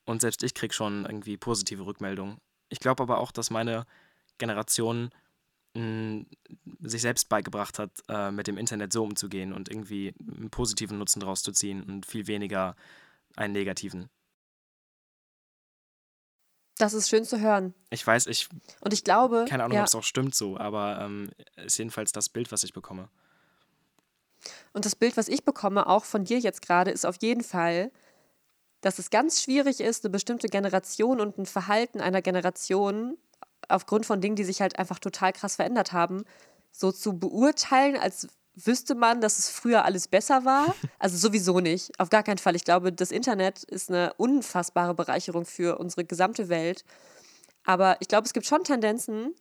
[0.05, 2.37] Und selbst ich kriege schon irgendwie positive Rückmeldungen.
[2.69, 3.85] Ich glaube aber auch, dass meine
[4.37, 5.11] Generation
[5.73, 6.25] mh,
[6.81, 11.19] sich selbst beigebracht hat, äh, mit dem Internet so umzugehen und irgendwie einen positiven Nutzen
[11.19, 12.75] daraus zu ziehen und viel weniger
[13.35, 14.09] einen negativen.
[16.77, 17.73] Das ist schön zu hören.
[17.91, 18.49] Ich weiß, ich.
[18.81, 19.45] Und ich glaube.
[19.47, 19.81] Keine Ahnung, ja.
[19.81, 23.09] ob es auch stimmt so, aber ähm, ist jedenfalls das Bild, was ich bekomme.
[24.73, 27.91] Und das Bild, was ich bekomme, auch von dir jetzt gerade, ist auf jeden Fall,
[28.81, 33.17] dass es ganz schwierig ist, eine bestimmte Generation und ein Verhalten einer Generation
[33.69, 36.23] aufgrund von Dingen, die sich halt einfach total krass verändert haben,
[36.71, 40.75] so zu beurteilen, als wüsste man, dass es früher alles besser war.
[40.99, 41.99] Also sowieso nicht.
[41.99, 42.55] Auf gar keinen Fall.
[42.55, 46.85] Ich glaube, das Internet ist eine unfassbare Bereicherung für unsere gesamte Welt.
[47.65, 49.35] Aber ich glaube, es gibt schon Tendenzen,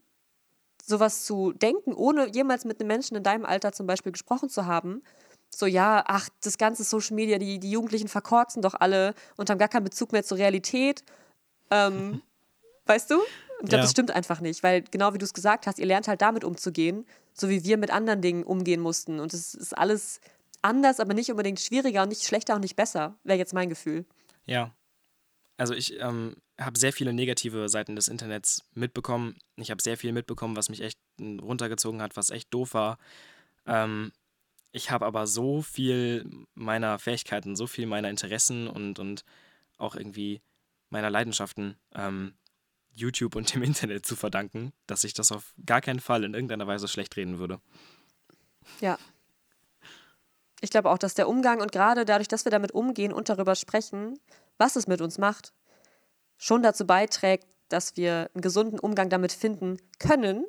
[0.85, 4.67] sowas zu denken, ohne jemals mit einem Menschen in deinem Alter zum Beispiel gesprochen zu
[4.67, 5.03] haben.
[5.51, 9.59] So, ja, ach, das ganze Social Media, die, die Jugendlichen verkorksen doch alle und haben
[9.59, 11.05] gar keinen Bezug mehr zur Realität.
[11.71, 12.23] Ähm,
[12.87, 13.21] weißt du?
[13.63, 13.83] Ich glaube, ja.
[13.83, 16.43] das stimmt einfach nicht, weil genau wie du es gesagt hast, ihr lernt halt damit
[16.43, 19.21] umzugehen, so wie wir mit anderen Dingen umgehen mussten.
[19.21, 20.21] Und es ist alles
[20.63, 24.05] anders, aber nicht unbedingt schwieriger und nicht schlechter und nicht besser, wäre jetzt mein Gefühl.
[24.47, 24.75] Ja.
[25.57, 29.37] Also ich ähm, habe sehr viele negative Seiten des Internets mitbekommen.
[29.57, 32.99] Ich habe sehr viel mitbekommen, was mich echt runtergezogen hat, was echt doof war.
[33.67, 34.11] Ähm,
[34.73, 39.25] ich habe aber so viel meiner Fähigkeiten, so viel meiner Interessen und, und
[39.79, 40.41] auch irgendwie
[40.91, 42.35] meiner Leidenschaften ähm,
[42.95, 46.67] YouTube und dem Internet zu verdanken, dass ich das auf gar keinen Fall in irgendeiner
[46.67, 47.61] Weise schlecht reden würde.
[48.81, 48.99] Ja.
[50.61, 53.57] Ich glaube auch, dass der Umgang und gerade dadurch, dass wir damit umgehen und darüber
[53.57, 54.19] sprechen,
[54.59, 55.53] was es mit uns macht,
[56.37, 60.45] schon dazu beiträgt, dass wir einen gesunden Umgang damit finden können.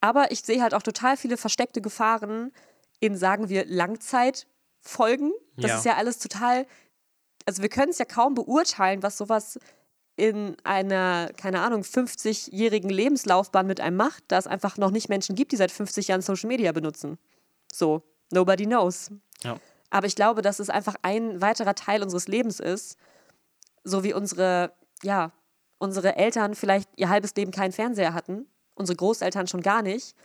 [0.00, 2.52] Aber ich sehe halt auch total viele versteckte Gefahren
[3.00, 5.32] in, sagen wir, Langzeitfolgen.
[5.56, 5.78] Das ja.
[5.78, 6.66] ist ja alles total,
[7.46, 9.58] also wir können es ja kaum beurteilen, was sowas
[10.16, 15.34] in einer, keine Ahnung, 50-jährigen Lebenslaufbahn mit einem macht, da es einfach noch nicht Menschen
[15.34, 17.18] gibt, die seit 50 Jahren Social Media benutzen.
[17.72, 19.10] So, nobody knows.
[19.42, 19.56] Ja.
[19.90, 22.96] Aber ich glaube, dass es einfach ein weiterer Teil unseres Lebens ist
[23.84, 25.30] so wie unsere, ja,
[25.78, 30.16] unsere Eltern vielleicht ihr halbes Leben keinen Fernseher hatten, unsere Großeltern schon gar nicht.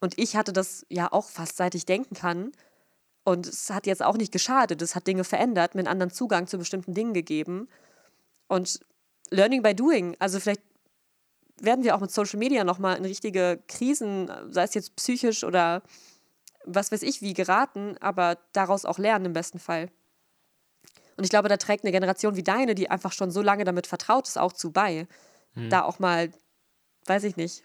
[0.00, 2.52] Und ich hatte das ja auch fast seit ich denken kann.
[3.22, 4.82] Und es hat jetzt auch nicht geschadet.
[4.82, 7.68] Es hat Dinge verändert, mir einen anderen Zugang zu bestimmten Dingen gegeben.
[8.48, 8.80] Und
[9.30, 10.62] Learning by Doing, also vielleicht
[11.60, 15.82] werden wir auch mit Social Media nochmal in richtige Krisen, sei es jetzt psychisch oder
[16.64, 19.90] was weiß ich wie, geraten, aber daraus auch lernen im besten Fall.
[21.16, 23.86] Und ich glaube, da trägt eine Generation wie deine, die einfach schon so lange damit
[23.86, 25.06] vertraut ist, auch zu bei.
[25.52, 25.70] Hm.
[25.70, 26.32] Da auch mal,
[27.06, 27.64] weiß ich nicht,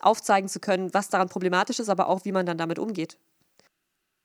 [0.00, 3.18] aufzeigen zu können, was daran problematisch ist, aber auch, wie man dann damit umgeht.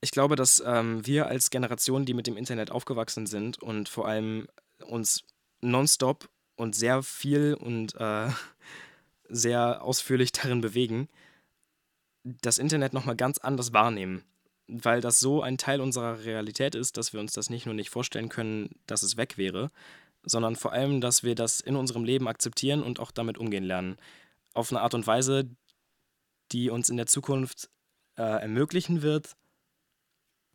[0.01, 4.07] Ich glaube, dass ähm, wir als Generation, die mit dem Internet aufgewachsen sind und vor
[4.07, 4.47] allem
[4.86, 5.24] uns
[5.61, 8.30] nonstop und sehr viel und äh,
[9.30, 11.10] sehr ausführlich darin bewegen,
[12.24, 14.24] das Internet nochmal ganz anders wahrnehmen
[14.68, 17.89] weil das so ein Teil unserer Realität ist, dass wir uns das nicht nur nicht
[17.89, 19.72] vorstellen können, dass es weg wäre,
[20.24, 23.97] sondern vor allem, dass wir das in unserem Leben akzeptieren und auch damit umgehen lernen.
[24.53, 25.49] Auf eine Art und Weise,
[26.51, 27.70] die uns in der Zukunft
[28.18, 29.36] äh, ermöglichen wird,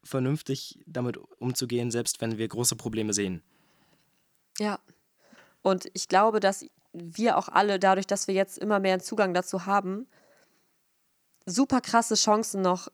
[0.03, 3.43] vernünftig damit umzugehen, selbst wenn wir große Probleme sehen.
[4.59, 4.81] Ja.
[5.63, 9.35] Und ich glaube, dass wir auch alle, dadurch, dass wir jetzt immer mehr einen Zugang
[9.35, 10.09] dazu haben,
[11.47, 12.89] super krasse Chancen noch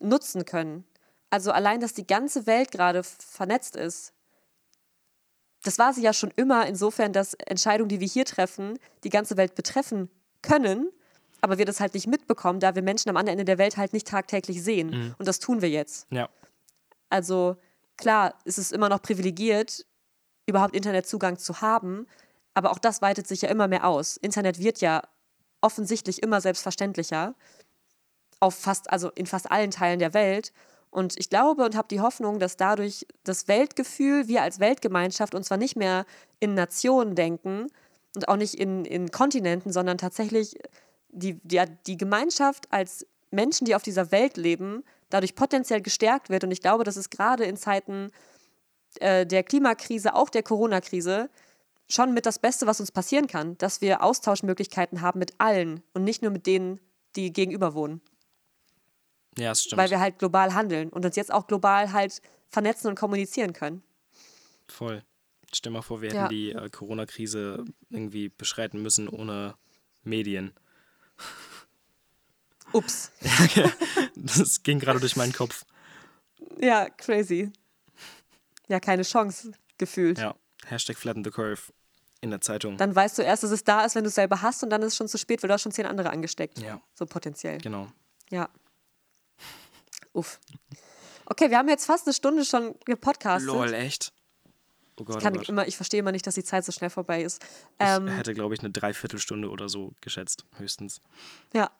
[0.00, 0.84] nutzen können.
[1.30, 4.12] Also allein, dass die ganze Welt gerade vernetzt ist,
[5.64, 9.36] das war sie ja schon immer, insofern, dass Entscheidungen, die wir hier treffen, die ganze
[9.36, 10.08] Welt betreffen
[10.40, 10.90] können,
[11.40, 13.92] aber wir das halt nicht mitbekommen, da wir Menschen am anderen Ende der Welt halt
[13.92, 14.90] nicht tagtäglich sehen.
[14.90, 15.14] Mhm.
[15.18, 16.06] Und das tun wir jetzt.
[16.10, 16.28] Ja.
[17.10, 17.56] Also
[17.96, 19.84] klar, ist es immer noch privilegiert,
[20.48, 22.06] überhaupt Internetzugang zu haben,
[22.54, 24.16] aber auch das weitet sich ja immer mehr aus.
[24.16, 25.02] Internet wird ja
[25.60, 27.34] offensichtlich immer selbstverständlicher
[28.40, 30.52] auf fast, also in fast allen Teilen der Welt.
[30.90, 35.44] Und ich glaube und habe die Hoffnung, dass dadurch das Weltgefühl, wir als Weltgemeinschaft, und
[35.44, 36.06] zwar nicht mehr
[36.40, 37.66] in Nationen denken
[38.16, 40.56] und auch nicht in, in Kontinenten, sondern tatsächlich
[41.10, 46.44] die, die, die Gemeinschaft als Menschen, die auf dieser Welt leben, dadurch potenziell gestärkt wird.
[46.44, 48.10] Und ich glaube, dass es gerade in Zeiten
[49.00, 51.30] äh, der Klimakrise, auch der Corona-Krise,
[51.88, 56.04] schon mit das Beste, was uns passieren kann, dass wir Austauschmöglichkeiten haben mit allen und
[56.04, 56.80] nicht nur mit denen,
[57.16, 58.00] die gegenüber wohnen.
[59.38, 59.78] Ja, das stimmt.
[59.80, 62.20] Weil wir halt global handeln und uns jetzt auch global halt
[62.50, 63.82] vernetzen und kommunizieren können.
[64.68, 65.02] Voll.
[65.54, 66.22] Stell mal vor, wir Ja.
[66.24, 69.54] hätten die äh, Corona-Krise irgendwie beschreiten müssen ohne
[70.02, 70.52] Medien.
[72.72, 73.10] Ups.
[74.20, 75.64] Das ging gerade durch meinen Kopf.
[76.60, 77.52] Ja, crazy.
[78.68, 80.18] Ja, keine Chance gefühlt.
[80.18, 80.34] Ja.
[80.66, 81.60] Hashtag flatten the curve
[82.20, 82.76] in der Zeitung.
[82.76, 84.82] Dann weißt du erst, dass es da ist, wenn du es selber hast und dann
[84.82, 86.58] ist es schon zu spät, weil du hast schon zehn andere angesteckt.
[86.58, 87.58] Ja, So potenziell.
[87.58, 87.88] genau.
[88.30, 88.48] Ja.
[90.12, 90.40] Uff.
[91.26, 93.46] Okay, wir haben jetzt fast eine Stunde schon gepodcastet.
[93.46, 94.12] Lol, echt?
[95.00, 95.48] Oh Gott, Ich, kann oh Gott.
[95.48, 97.40] immer, ich verstehe immer nicht, dass die Zeit so schnell vorbei ist.
[97.42, 101.00] Ich Ähm, hätte, glaube ich, eine Dreiviertelstunde oder so geschätzt, höchstens.
[101.54, 101.70] ja.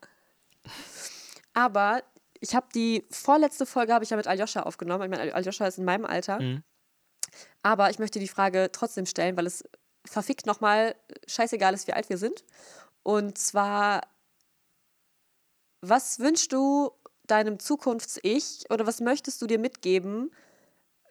[1.55, 2.03] Aber
[2.41, 5.05] ich habe die vorletzte Folge habe ich ja mit Aljoscha aufgenommen.
[5.13, 6.41] Ich meine, Aljoscha ist in meinem Alter.
[6.41, 6.63] Mhm.
[7.63, 9.65] Aber ich möchte die Frage trotzdem stellen, weil es
[10.07, 10.95] verfickt nochmal
[11.27, 12.45] scheißegal ist, wie alt wir sind.
[13.03, 14.03] Und zwar,
[15.81, 16.91] was wünschst du
[17.27, 20.31] deinem Zukunfts-Ich oder was möchtest du dir mitgeben,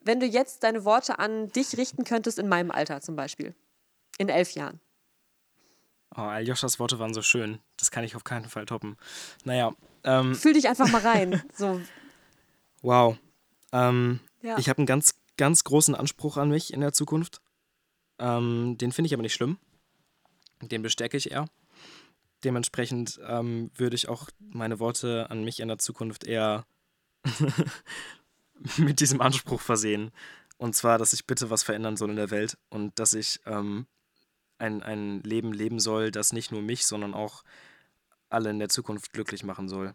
[0.02, 3.56] wenn du jetzt deine Worte an dich richten könntest in meinem Alter zum Beispiel?
[4.18, 4.80] In elf Jahren.
[6.16, 7.60] Oh, Aljoschas Worte waren so schön.
[7.76, 8.98] Das kann ich auf keinen Fall toppen.
[9.44, 9.74] Naja,
[10.04, 11.44] ähm, Fühl dich einfach mal rein.
[11.54, 11.82] So,
[12.82, 13.18] wow.
[13.74, 14.58] Ähm, Ja.
[14.58, 17.42] Ich habe einen ganz, ganz großen Anspruch an mich in der Zukunft.
[18.20, 19.58] Ähm, den finde ich aber nicht schlimm.
[20.62, 21.48] Den bestärke ich eher.
[22.44, 26.66] Dementsprechend ähm, würde ich auch meine Worte an mich in der Zukunft eher
[28.78, 30.12] mit diesem Anspruch versehen.
[30.58, 33.86] Und zwar, dass ich bitte was verändern soll in der Welt und dass ich ähm,
[34.58, 37.44] ein, ein Leben leben soll, das nicht nur mich, sondern auch
[38.30, 39.94] alle in der Zukunft glücklich machen soll.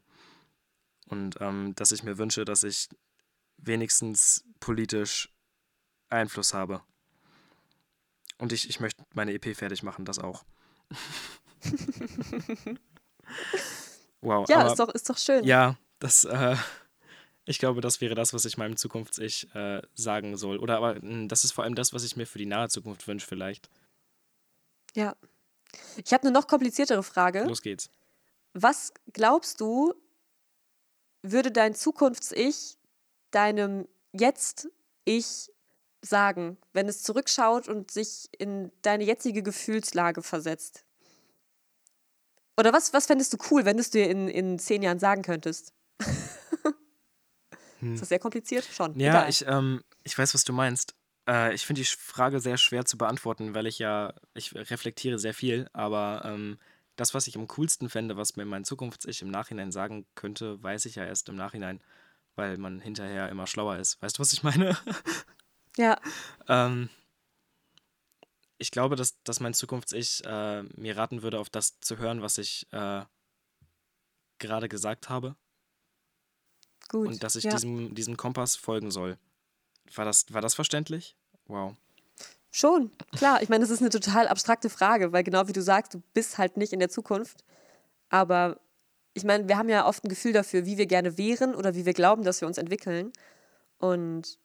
[1.09, 2.88] Und ähm, dass ich mir wünsche, dass ich
[3.62, 5.32] wenigstens politisch
[6.08, 6.82] Einfluss habe.
[8.38, 10.44] Und ich, ich möchte meine EP fertig machen, das auch.
[14.20, 14.48] wow.
[14.48, 15.44] ja, aber, ist, doch, ist doch schön.
[15.44, 16.56] ja, das, äh,
[17.44, 20.58] ich glaube, das wäre das, was ich meinem Zukunfts-Ich äh, sagen soll.
[20.58, 23.06] Oder aber mh, das ist vor allem das, was ich mir für die nahe Zukunft
[23.06, 23.68] wünsche, vielleicht.
[24.94, 25.16] Ja.
[26.04, 27.44] Ich habe eine noch kompliziertere Frage.
[27.44, 27.88] Los geht's.
[28.52, 29.94] Was glaubst du,
[31.22, 32.76] würde dein Zukunfts-Ich
[33.33, 35.51] deinem Jetzt-Ich
[36.01, 40.85] sagen, wenn es zurückschaut und sich in deine jetzige Gefühlslage versetzt?
[42.57, 45.22] Oder was, was fändest du cool, wenn du es dir in, in zehn Jahren sagen
[45.22, 45.72] könntest?
[47.80, 48.64] Ist das sehr kompliziert?
[48.64, 48.95] Schon.
[48.95, 49.01] Hm.
[49.01, 49.30] Ja, Egal.
[49.30, 50.95] ich, ähm, ich weiß, was du meinst.
[51.28, 55.35] Äh, ich finde die Frage sehr schwer zu beantworten, weil ich ja, ich reflektiere sehr
[55.35, 56.59] viel, aber ähm,
[56.97, 60.85] das, was ich am coolsten fände, was mir mein Zukunfts-Ich im Nachhinein sagen könnte, weiß
[60.87, 61.83] ich ja erst im Nachhinein,
[62.37, 64.01] weil man hinterher immer schlauer ist.
[64.03, 64.76] Weißt du, was ich meine?
[65.76, 65.99] ja,
[66.49, 66.89] ähm,
[68.62, 72.39] ich glaube, dass, dass mein Zukunfts-Ich äh, mir raten würde, auf das zu hören, was
[72.39, 73.03] ich äh,
[74.39, 75.35] gerade gesagt habe
[76.89, 77.09] gut.
[77.09, 77.51] und dass ich ja.
[77.51, 79.18] diesem, diesem Kompass folgen soll.
[79.95, 81.16] War das, war das verständlich?
[81.47, 81.74] Wow.
[82.53, 83.43] Schon, klar.
[83.43, 86.39] Ich meine, das ist eine total abstrakte Frage, weil genau wie du sagst, du bist
[86.39, 87.45] halt nicht in der Zukunft.
[88.11, 88.61] Aber
[89.14, 91.84] ich meine, wir haben ja oft ein Gefühl dafür, wie wir gerne wären oder wie
[91.84, 93.12] wir glauben, dass wir uns entwickeln.
[93.78, 94.38] Und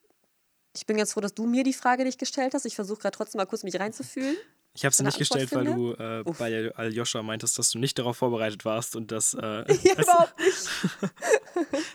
[0.74, 2.66] ich bin ganz froh, dass du mir die Frage nicht gestellt hast.
[2.66, 4.36] Ich versuche gerade trotzdem mal kurz mich reinzufühlen.
[4.74, 6.22] Ich habe sie nicht Antwort gestellt, weil finde?
[6.24, 9.34] du äh, bei Aljoscha meintest, dass du nicht darauf vorbereitet warst und das.
[9.34, 9.38] Äh,
[9.82, 10.68] Ja, überhaupt nicht.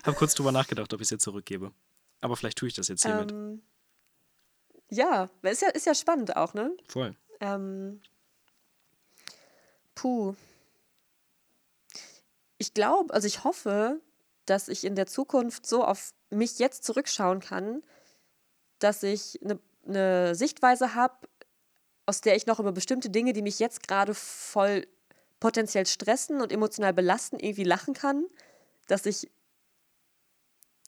[0.04, 1.72] habe kurz drüber nachgedacht, ob ich es ihr zurückgebe.
[2.20, 3.32] Aber vielleicht tue ich das jetzt hiermit.
[3.32, 3.62] Ähm,
[4.90, 6.76] ja, weil ist ja, ist ja spannend auch, ne?
[6.88, 7.16] Voll.
[7.40, 8.00] Ähm,
[9.94, 10.34] puh.
[12.64, 14.00] Ich glaube, also ich hoffe,
[14.46, 17.82] dass ich in der Zukunft so auf mich jetzt zurückschauen kann,
[18.78, 21.28] dass ich eine ne Sichtweise habe,
[22.06, 24.86] aus der ich noch über bestimmte Dinge, die mich jetzt gerade voll
[25.40, 28.24] potenziell stressen und emotional belasten, irgendwie lachen kann,
[28.86, 29.30] dass ich,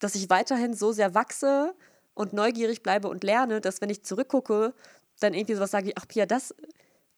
[0.01, 1.75] dass ich weiterhin so sehr wachse
[2.15, 4.73] und neugierig bleibe und lerne, dass wenn ich zurückgucke,
[5.21, 6.55] dann irgendwie sowas sage ich, ach Pia, das,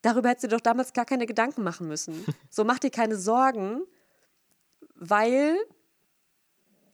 [0.02, 2.24] darüber hättest du doch damals gar keine Gedanken machen müssen.
[2.50, 3.84] So mach dir keine Sorgen,
[4.98, 5.56] weil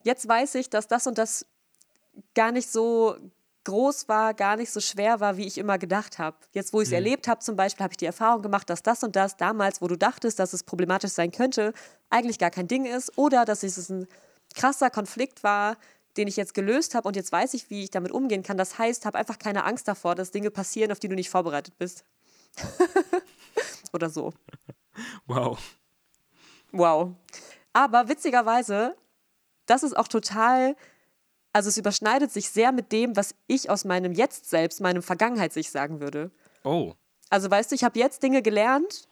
[0.03, 1.47] jetzt weiß ich, dass das und das
[2.35, 3.17] gar nicht so
[3.65, 6.37] groß war, gar nicht so schwer war, wie ich immer gedacht habe.
[6.53, 9.03] Jetzt, wo ich es erlebt habe, zum Beispiel, habe ich die Erfahrung gemacht, dass das
[9.03, 11.73] und das damals, wo du dachtest, dass es problematisch sein könnte,
[12.11, 14.07] eigentlich gar kein Ding ist oder dass es ein
[14.55, 15.79] krasser Konflikt war,
[16.17, 18.57] den ich jetzt gelöst habe und jetzt weiß ich, wie ich damit umgehen kann.
[18.57, 21.77] Das heißt, hab einfach keine Angst davor, dass Dinge passieren, auf die du nicht vorbereitet
[21.79, 22.05] bist.
[23.93, 24.33] oder so.
[25.27, 25.59] Wow.
[26.71, 27.15] Wow.
[27.75, 28.97] Aber witzigerweise,
[29.66, 30.75] das ist auch total
[31.53, 35.70] Also es überschneidet sich sehr mit dem, was ich aus meinem Jetzt selbst, meinem Vergangenheit-sich
[35.70, 36.33] sagen würde.
[36.64, 36.95] Oh.
[37.31, 39.07] Also weißt du, ich habe jetzt Dinge gelernt,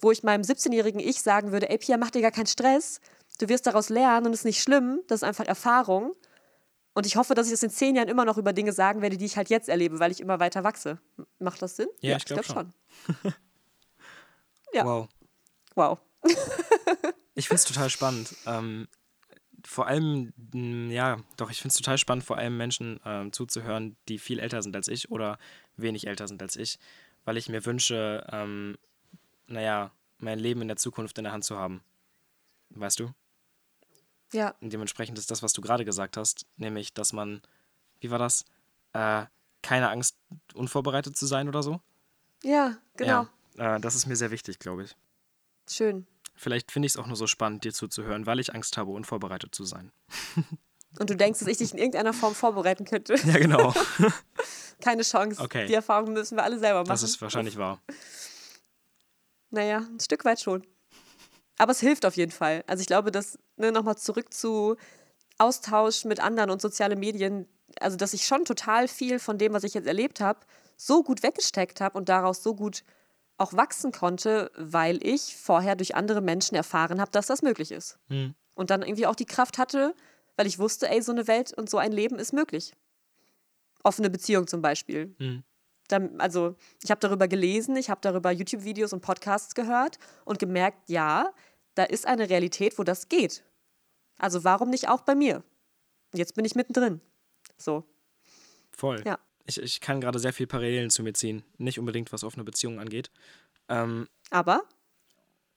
[0.00, 3.00] wo ich meinem 17-jährigen Ich sagen würde, ey Pia, mach dir gar keinen Stress.
[3.38, 6.14] Du wirst daraus lernen und es ist nicht schlimm, das ist einfach Erfahrung.
[6.94, 9.16] Und ich hoffe, dass ich das in zehn Jahren immer noch über Dinge sagen werde,
[9.16, 11.00] die ich halt jetzt erlebe, weil ich immer weiter wachse.
[11.38, 11.88] Macht das Sinn?
[12.00, 13.34] Ja, ich glaube glaub schon.
[14.72, 14.84] Ja.
[14.84, 15.08] Wow.
[15.76, 15.98] Wow.
[17.34, 18.34] Ich finde es total spannend.
[18.46, 18.88] Ähm,
[19.64, 23.96] vor allem, mh, ja, doch, ich finde es total spannend, vor allem Menschen ähm, zuzuhören,
[24.08, 25.38] die viel älter sind als ich oder
[25.76, 26.78] wenig älter sind als ich,
[27.24, 28.76] weil ich mir wünsche, ähm,
[29.46, 31.82] naja, mein Leben in der Zukunft in der Hand zu haben.
[32.70, 33.12] Weißt du?
[34.32, 37.40] Ja, Und dementsprechend ist das, was du gerade gesagt hast, nämlich, dass man,
[38.00, 38.44] wie war das?
[38.92, 39.26] Äh,
[39.62, 40.16] keine Angst,
[40.54, 41.80] unvorbereitet zu sein oder so?
[42.42, 43.26] ja, genau.
[43.56, 44.96] Ja, äh, das ist mir sehr wichtig, glaube ich.
[45.70, 46.06] Schön.
[46.34, 49.54] Vielleicht finde ich es auch nur so spannend, dir zuzuhören, weil ich Angst habe, unvorbereitet
[49.54, 49.92] zu sein.
[50.98, 53.14] Und du denkst, dass ich dich in irgendeiner Form vorbereiten könnte.
[53.24, 53.74] Ja, genau.
[54.80, 55.40] Keine Chance.
[55.40, 55.66] Okay.
[55.66, 56.88] Die Erfahrung müssen wir alle selber machen.
[56.88, 57.80] Das ist wahrscheinlich wahr.
[59.50, 60.66] Naja, ein Stück weit schon.
[61.58, 62.64] Aber es hilft auf jeden Fall.
[62.66, 64.76] Also ich glaube, dass, ne, nochmal zurück zu
[65.38, 67.48] Austausch mit anderen und soziale Medien,
[67.80, 70.40] also dass ich schon total viel von dem, was ich jetzt erlebt habe,
[70.76, 72.84] so gut weggesteckt habe und daraus so gut
[73.36, 77.98] auch wachsen konnte, weil ich vorher durch andere Menschen erfahren habe, dass das möglich ist.
[78.08, 78.34] Hm.
[78.54, 79.94] Und dann irgendwie auch die Kraft hatte,
[80.36, 82.72] weil ich wusste, ey, so eine Welt und so ein Leben ist möglich.
[83.82, 85.14] Offene Beziehung zum Beispiel.
[85.18, 85.42] Hm.
[85.88, 90.88] Dann, also ich habe darüber gelesen, ich habe darüber YouTube-Videos und Podcasts gehört und gemerkt,
[90.88, 91.32] ja,
[91.74, 93.44] da ist eine Realität, wo das geht.
[94.18, 95.42] Also warum nicht auch bei mir?
[96.14, 97.00] Jetzt bin ich mittendrin.
[97.58, 97.84] So,
[98.76, 99.02] Voll.
[99.06, 99.18] Ja.
[99.46, 101.44] Ich, ich kann gerade sehr viel Parallelen zu mir ziehen.
[101.58, 103.10] Nicht unbedingt, was offene Beziehungen angeht.
[103.68, 104.62] Ähm, aber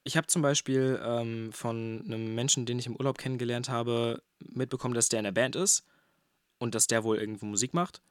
[0.04, 4.94] ich habe zum Beispiel ähm, von einem Menschen, den ich im Urlaub kennengelernt habe, mitbekommen,
[4.94, 5.86] dass der in der Band ist
[6.60, 8.02] und dass der wohl irgendwo Musik macht.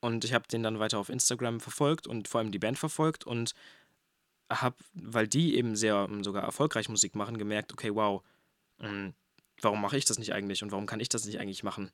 [0.00, 3.26] Und ich habe den dann weiter auf Instagram verfolgt und vor allem die Band verfolgt
[3.26, 3.54] und
[4.50, 8.22] habe, weil die eben sehr ähm, sogar erfolgreich Musik machen, gemerkt, okay, wow,
[8.80, 9.14] ähm,
[9.60, 11.90] warum mache ich das nicht eigentlich und warum kann ich das nicht eigentlich machen?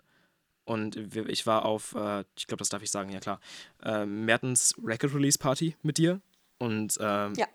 [0.66, 3.40] Und ich war auf, äh, ich glaube, das darf ich sagen, ja klar,
[3.82, 6.20] äh, Mertens Record Release Party mit dir.
[6.58, 7.46] Und ähm, Ja.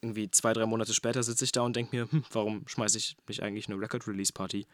[0.00, 3.16] irgendwie zwei, drei Monate später sitze ich da und denke mir, hm, warum schmeiße ich
[3.28, 4.66] nicht eigentlich eine Record Release Party?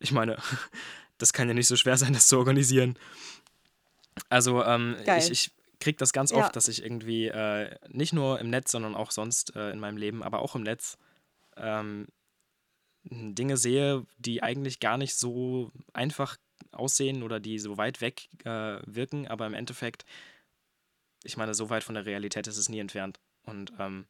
[0.00, 0.36] Ich meine,
[1.18, 2.98] das kann ja nicht so schwer sein, das zu organisieren.
[4.28, 6.38] Also, ähm, ich, ich kriege das ganz Ja.
[6.38, 9.96] oft, dass ich irgendwie äh, nicht nur im Netz, sondern auch sonst äh, in meinem
[9.96, 10.98] Leben, aber auch im Netz
[11.56, 12.08] ähm,
[13.04, 16.36] Dinge sehe, die eigentlich gar nicht so einfach
[16.72, 20.04] aussehen oder die so weit weg äh, wirken, aber im Endeffekt,
[21.24, 23.20] ich meine, so weit von der Realität ist es nie entfernt.
[23.44, 24.06] Und ähm,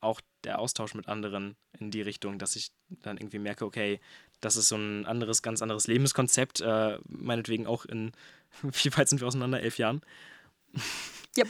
[0.00, 4.00] auch der Austausch mit anderen in die Richtung, dass ich dann irgendwie merke, okay,
[4.40, 8.12] das ist so ein anderes, ganz anderes Lebenskonzept, äh, meinetwegen auch in,
[8.62, 9.60] wie weit sind wir auseinander?
[9.60, 10.02] Elf Jahren?
[11.36, 11.48] Yep.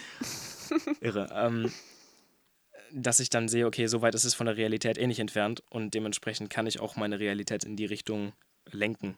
[1.00, 1.28] Irre.
[1.32, 1.72] Ähm,
[2.92, 5.64] dass ich dann sehe, okay, so weit ist es von der Realität eh nicht entfernt
[5.68, 8.32] und dementsprechend kann ich auch meine Realität in die Richtung
[8.70, 9.16] lenken.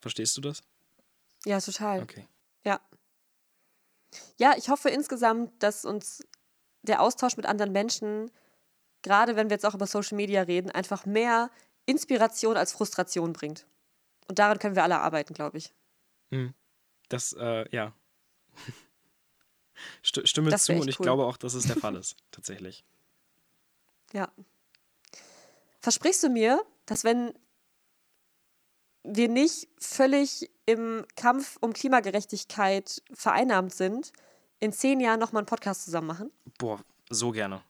[0.00, 0.62] Verstehst du das?
[1.44, 2.02] ja, total.
[2.02, 2.26] Okay.
[2.64, 2.80] Ja.
[4.38, 6.24] Ja, ich hoffe insgesamt, dass uns
[6.82, 8.30] der Austausch mit anderen Menschen,
[9.02, 11.50] gerade wenn wir jetzt auch über Social Media reden, einfach mehr
[11.86, 13.66] Inspiration als Frustration bringt.
[14.28, 15.72] Und daran können wir alle arbeiten, glaube ich.
[17.08, 17.94] Das, äh, ja.
[20.04, 21.04] St stimme Das zu und ich cool.
[21.04, 22.84] glaube auch, dass es der Fall ist, tatsächlich.
[24.12, 24.30] Ja.
[25.80, 27.32] Versprichst du mir, dass wenn
[29.16, 34.12] wir nicht völlig im Kampf um Klimagerechtigkeit vereinnahmt sind,
[34.60, 36.32] in zehn Jahren nochmal einen Podcast zusammen machen?
[36.58, 36.80] Boah,
[37.10, 37.62] so gerne.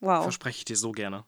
[0.00, 0.22] Wow.
[0.22, 1.24] Verspreche ich dir so gerne.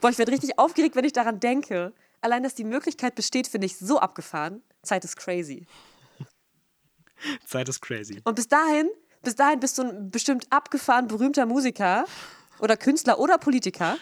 [0.00, 1.92] Boah, ich werde richtig aufgeregt, wenn ich daran denke.
[2.20, 4.62] Allein, dass die Möglichkeit besteht, finde ich so abgefahren.
[4.82, 5.66] Zeit ist crazy.
[7.46, 8.20] Zeit ist crazy.
[8.24, 8.88] Und bis dahin,
[9.22, 12.04] bis dahin bist du ein bestimmt abgefahren berühmter Musiker
[12.58, 13.96] oder Künstler oder Politiker.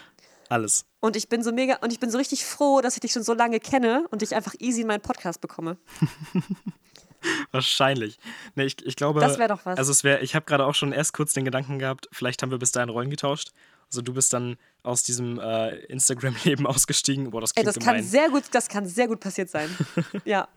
[0.49, 0.84] Alles.
[1.01, 3.22] Und ich bin so mega und ich bin so richtig froh, dass ich dich schon
[3.22, 5.76] so lange kenne und dich einfach easy in meinen Podcast bekomme.
[7.53, 8.18] Wahrscheinlich.
[8.55, 9.20] Nee, ich, ich glaube.
[9.20, 9.78] Das wär doch was.
[9.78, 12.51] Also es wäre, ich habe gerade auch schon erst kurz den Gedanken gehabt, vielleicht haben
[12.51, 13.53] wir bis dahin Rollen getauscht.
[13.90, 17.30] Also du bist dann aus diesem äh, Instagram-Leben ausgestiegen.
[17.30, 18.05] Boah, das Ey, klingt das kann gemein.
[18.09, 19.68] sehr gut, das kann sehr gut passiert sein.
[20.24, 20.49] ja.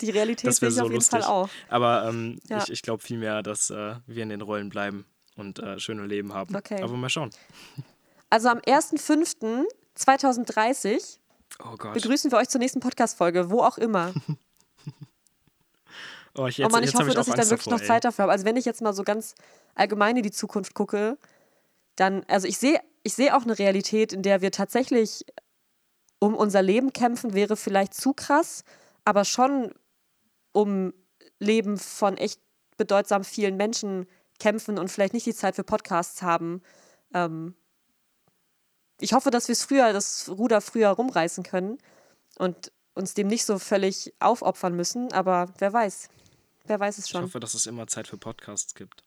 [0.00, 1.20] Die Realität das sehe wäre ich so auf jeden lustig.
[1.20, 1.48] Fall auch.
[1.68, 2.58] Aber ähm, Ja.
[2.62, 5.04] ich, ich glaube vielmehr, dass äh, wir in den Rollen bleiben
[5.36, 6.54] und äh, schöne Leben haben.
[6.54, 6.82] Okay.
[6.82, 7.30] Aber mal schauen.
[8.34, 11.18] Also am 1.5.2030
[11.62, 11.94] Oh Gott.
[11.94, 14.12] begrüßen wir euch zur nächsten Podcast-Folge, wo auch immer.
[16.36, 17.82] Oh, ich, oh jetzt, Mann, ich jetzt hoffe, ich dass ich dann wirklich davor, noch
[17.82, 17.86] ey.
[17.86, 18.32] Zeit dafür habe.
[18.32, 19.36] Also wenn ich jetzt mal so ganz
[19.76, 21.16] allgemein in die Zukunft gucke,
[21.94, 25.24] dann, also ich sehe, ich sehe auch eine Realität, in der wir tatsächlich
[26.18, 28.64] um unser Leben kämpfen, wäre vielleicht zu krass.
[29.04, 29.72] aber schon
[30.50, 30.92] um
[31.38, 32.40] Leben von echt
[32.78, 34.08] bedeutsam vielen Menschen
[34.40, 36.62] kämpfen und vielleicht nicht die Zeit für Podcasts haben.
[37.14, 37.54] Ähm,
[39.00, 41.78] ich hoffe, dass wir es früher, das Ruder früher rumreißen können
[42.38, 46.08] und uns dem nicht so völlig aufopfern müssen, aber wer weiß.
[46.66, 47.22] Wer weiß es Ich schon.
[47.24, 49.02] hoffe, dass es immer Zeit für Podcasts gibt.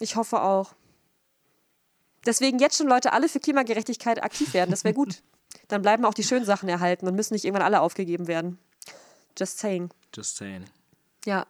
[0.00, 0.74] Ich hoffe auch.
[2.26, 5.22] Deswegen jetzt schon Leute alle für Klimagerechtigkeit aktiv werden, das wäre gut.
[5.68, 8.58] Dann bleiben auch die schönen Sachen erhalten und müssen nicht irgendwann alle aufgegeben werden.
[9.38, 9.90] Just saying.
[10.14, 10.64] Just saying.
[11.24, 11.46] Ja,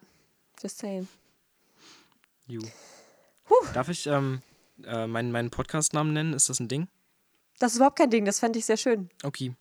[0.63, 1.09] just saying.
[2.47, 2.63] You.
[3.75, 4.43] Darf ich ähm,
[4.85, 6.33] äh, meinen, meinen Podcast-Namen nennen?
[6.33, 6.89] Ist das ein Ding?
[7.59, 9.11] Das ist überhaupt kein Ding, das fände ich sehr schön.
[9.23, 9.55] Okay,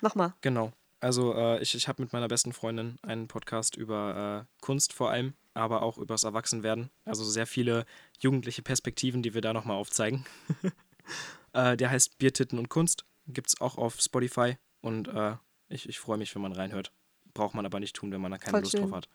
[0.00, 0.34] Mach mal.
[0.40, 0.72] genau.
[1.00, 5.10] Also äh, ich, ich habe mit meiner besten Freundin einen Podcast über äh, Kunst vor
[5.10, 6.90] allem, aber auch über das Erwachsenwerden.
[7.04, 7.86] Also sehr viele
[8.20, 10.24] jugendliche Perspektiven, die wir da nochmal aufzeigen.
[11.54, 13.04] äh, der heißt Biertitten und Kunst.
[13.26, 14.56] Gibt es auch auf Spotify.
[14.80, 15.34] Und äh,
[15.68, 16.92] ich, ich freue mich, wenn man reinhört.
[17.34, 18.82] Braucht man aber nicht tun, wenn man da keine Voll Lust schön.
[18.82, 19.08] drauf hat.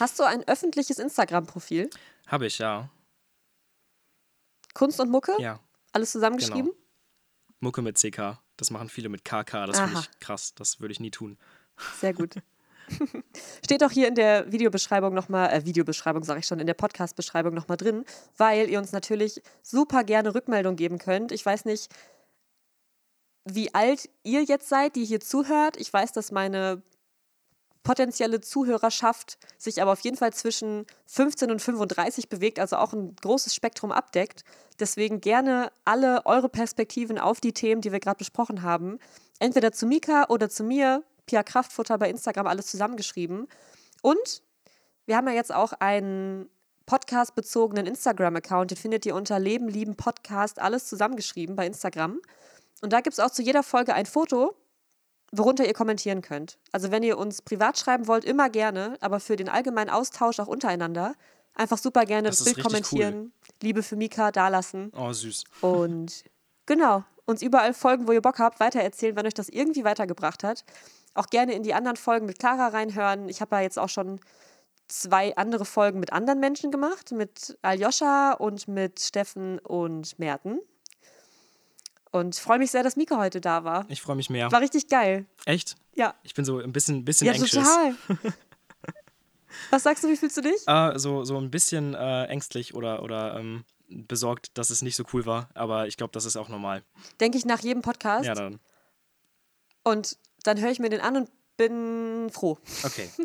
[0.00, 1.90] Hast du ein öffentliches Instagram-Profil?
[2.26, 2.88] Habe ich, ja.
[4.72, 5.32] Kunst und Mucke?
[5.38, 5.60] Ja.
[5.92, 6.72] Alles zusammengeschrieben?
[7.60, 8.38] Mucke mit CK.
[8.56, 9.66] Das machen viele mit KK.
[9.66, 10.54] Das finde ich krass.
[10.54, 11.38] Das würde ich nie tun.
[12.00, 12.34] Sehr gut.
[13.64, 17.52] Steht auch hier in der Videobeschreibung nochmal, äh, Videobeschreibung sage ich schon, in der Podcast-Beschreibung
[17.52, 18.04] nochmal drin,
[18.36, 21.32] weil ihr uns natürlich super gerne Rückmeldung geben könnt.
[21.32, 21.92] Ich weiß nicht,
[23.44, 25.76] wie alt ihr jetzt seid, die hier zuhört.
[25.76, 26.82] Ich weiß, dass meine
[27.86, 33.14] potenzielle Zuhörerschaft sich aber auf jeden Fall zwischen 15 und 35 bewegt, also auch ein
[33.14, 34.42] großes Spektrum abdeckt.
[34.80, 38.98] Deswegen gerne alle eure Perspektiven auf die Themen, die wir gerade besprochen haben,
[39.38, 43.46] entweder zu Mika oder zu mir, Pia Kraftfutter bei Instagram, alles zusammengeschrieben.
[44.02, 44.42] Und
[45.04, 46.50] wir haben ja jetzt auch einen
[46.86, 52.20] podcast-bezogenen Instagram-Account, den findet ihr unter Leben, Lieben, Podcast, alles zusammengeschrieben bei Instagram.
[52.82, 54.56] Und da gibt es auch zu jeder Folge ein Foto,
[55.32, 56.58] worunter ihr kommentieren könnt.
[56.72, 60.46] Also wenn ihr uns privat schreiben wollt, immer gerne, aber für den allgemeinen Austausch auch
[60.46, 61.14] untereinander,
[61.54, 65.44] einfach super gerne Das das, Bild kommentieren, Liebe für Mika dalassen Oh, süß.
[65.62, 66.24] und
[66.66, 70.64] genau, uns überall folgen, wo ihr Bock habt, weitererzählen, wenn euch das irgendwie weitergebracht hat.
[71.14, 73.28] Auch gerne in die anderen Folgen mit Clara reinhören.
[73.28, 74.20] Ich habe ja jetzt auch schon
[74.86, 80.60] zwei andere Folgen mit anderen Menschen gemacht, mit Aljoscha und mit Steffen und Merten.
[82.16, 83.84] Und freue mich sehr, dass Mika heute da war.
[83.88, 84.50] Ich freue mich mehr.
[84.50, 85.26] War richtig geil.
[85.44, 85.76] Echt?
[85.94, 86.14] Ja.
[86.22, 87.52] Ich bin so ein bisschen, bisschen Ja, anxious.
[87.64, 87.96] total.
[89.70, 90.66] Was sagst du, wie fühlst du dich?
[90.66, 95.04] Äh, so, so ein bisschen äh, ängstlich oder, oder ähm, besorgt, dass es nicht so
[95.12, 95.48] cool war.
[95.54, 96.82] Aber ich glaube, das ist auch normal.
[97.20, 98.26] Denke ich nach jedem Podcast.
[98.26, 98.60] Ja, dann.
[99.84, 102.58] Und dann höre ich mir den an und bin froh.
[102.84, 103.08] Okay.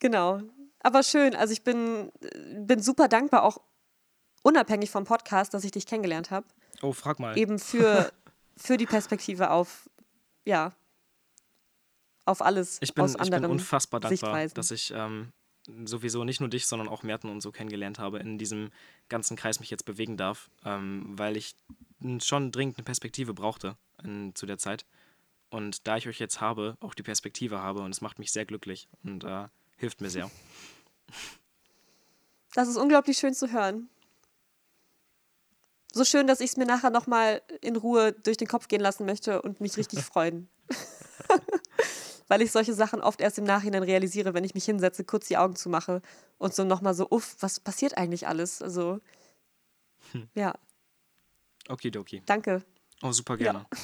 [0.00, 0.40] Genau.
[0.82, 1.34] Aber schön.
[1.34, 2.10] Also ich bin,
[2.56, 3.60] bin super dankbar, auch
[4.42, 6.46] unabhängig vom Podcast, dass ich dich kennengelernt habe.
[6.82, 7.36] Oh, frag mal.
[7.36, 8.12] Eben für,
[8.56, 9.88] für die Perspektive auf,
[10.44, 10.72] ja,
[12.24, 14.54] auf alles Ich bin, aus ich bin anderen unfassbar dankbar, Sichtweisen.
[14.54, 15.32] dass ich ähm,
[15.84, 18.70] sowieso nicht nur dich, sondern auch Merten und so kennengelernt habe, in diesem
[19.08, 21.56] ganzen Kreis mich jetzt bewegen darf, ähm, weil ich
[22.20, 24.86] schon dringend eine Perspektive brauchte in, zu der Zeit.
[25.50, 28.46] Und da ich euch jetzt habe, auch die Perspektive habe und es macht mich sehr
[28.46, 30.30] glücklich und äh, hilft mir sehr.
[32.54, 33.88] Das ist unglaublich schön zu hören.
[35.92, 39.06] So schön, dass ich es mir nachher nochmal in Ruhe durch den Kopf gehen lassen
[39.06, 40.48] möchte und mich richtig freuen.
[42.28, 45.36] Weil ich solche Sachen oft erst im Nachhinein realisiere, wenn ich mich hinsetze, kurz die
[45.36, 46.00] Augen zumache
[46.38, 48.62] und so nochmal so, uff, was passiert eigentlich alles?
[48.62, 49.00] Also,
[50.34, 50.54] ja,
[51.68, 52.22] Okidoki.
[52.26, 52.64] danke.
[53.02, 53.66] Oh, super gerne.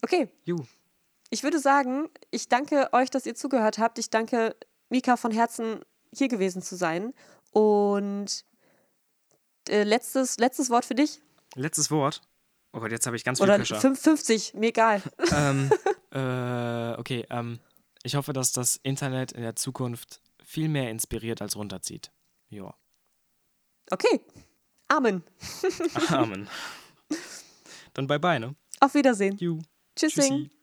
[0.00, 0.56] Okay, Ju.
[1.30, 3.98] ich würde sagen, ich danke euch, dass ihr zugehört habt.
[3.98, 4.56] Ich danke
[4.88, 5.80] Mika von Herzen,
[6.12, 7.12] hier gewesen zu sein.
[7.52, 8.44] Und
[9.68, 11.20] äh, letztes, letztes Wort für dich.
[11.54, 12.20] Letztes Wort.
[12.72, 13.80] Oh Gott, jetzt habe ich ganz viel Oder Pressure.
[13.80, 15.02] 55, mir egal.
[15.32, 15.70] ähm,
[16.10, 17.60] äh, okay, ähm,
[18.02, 22.10] ich hoffe, dass das Internet in der Zukunft viel mehr inspiriert als runterzieht.
[22.48, 22.74] Ja.
[23.90, 24.20] Okay.
[24.88, 25.22] Amen.
[26.08, 26.48] Amen.
[27.94, 28.54] Dann bye bye, ne?
[28.80, 29.36] Auf Wiedersehen.
[29.38, 29.60] Ju.
[29.96, 30.48] Tschüssing.
[30.48, 30.61] Tschüssi.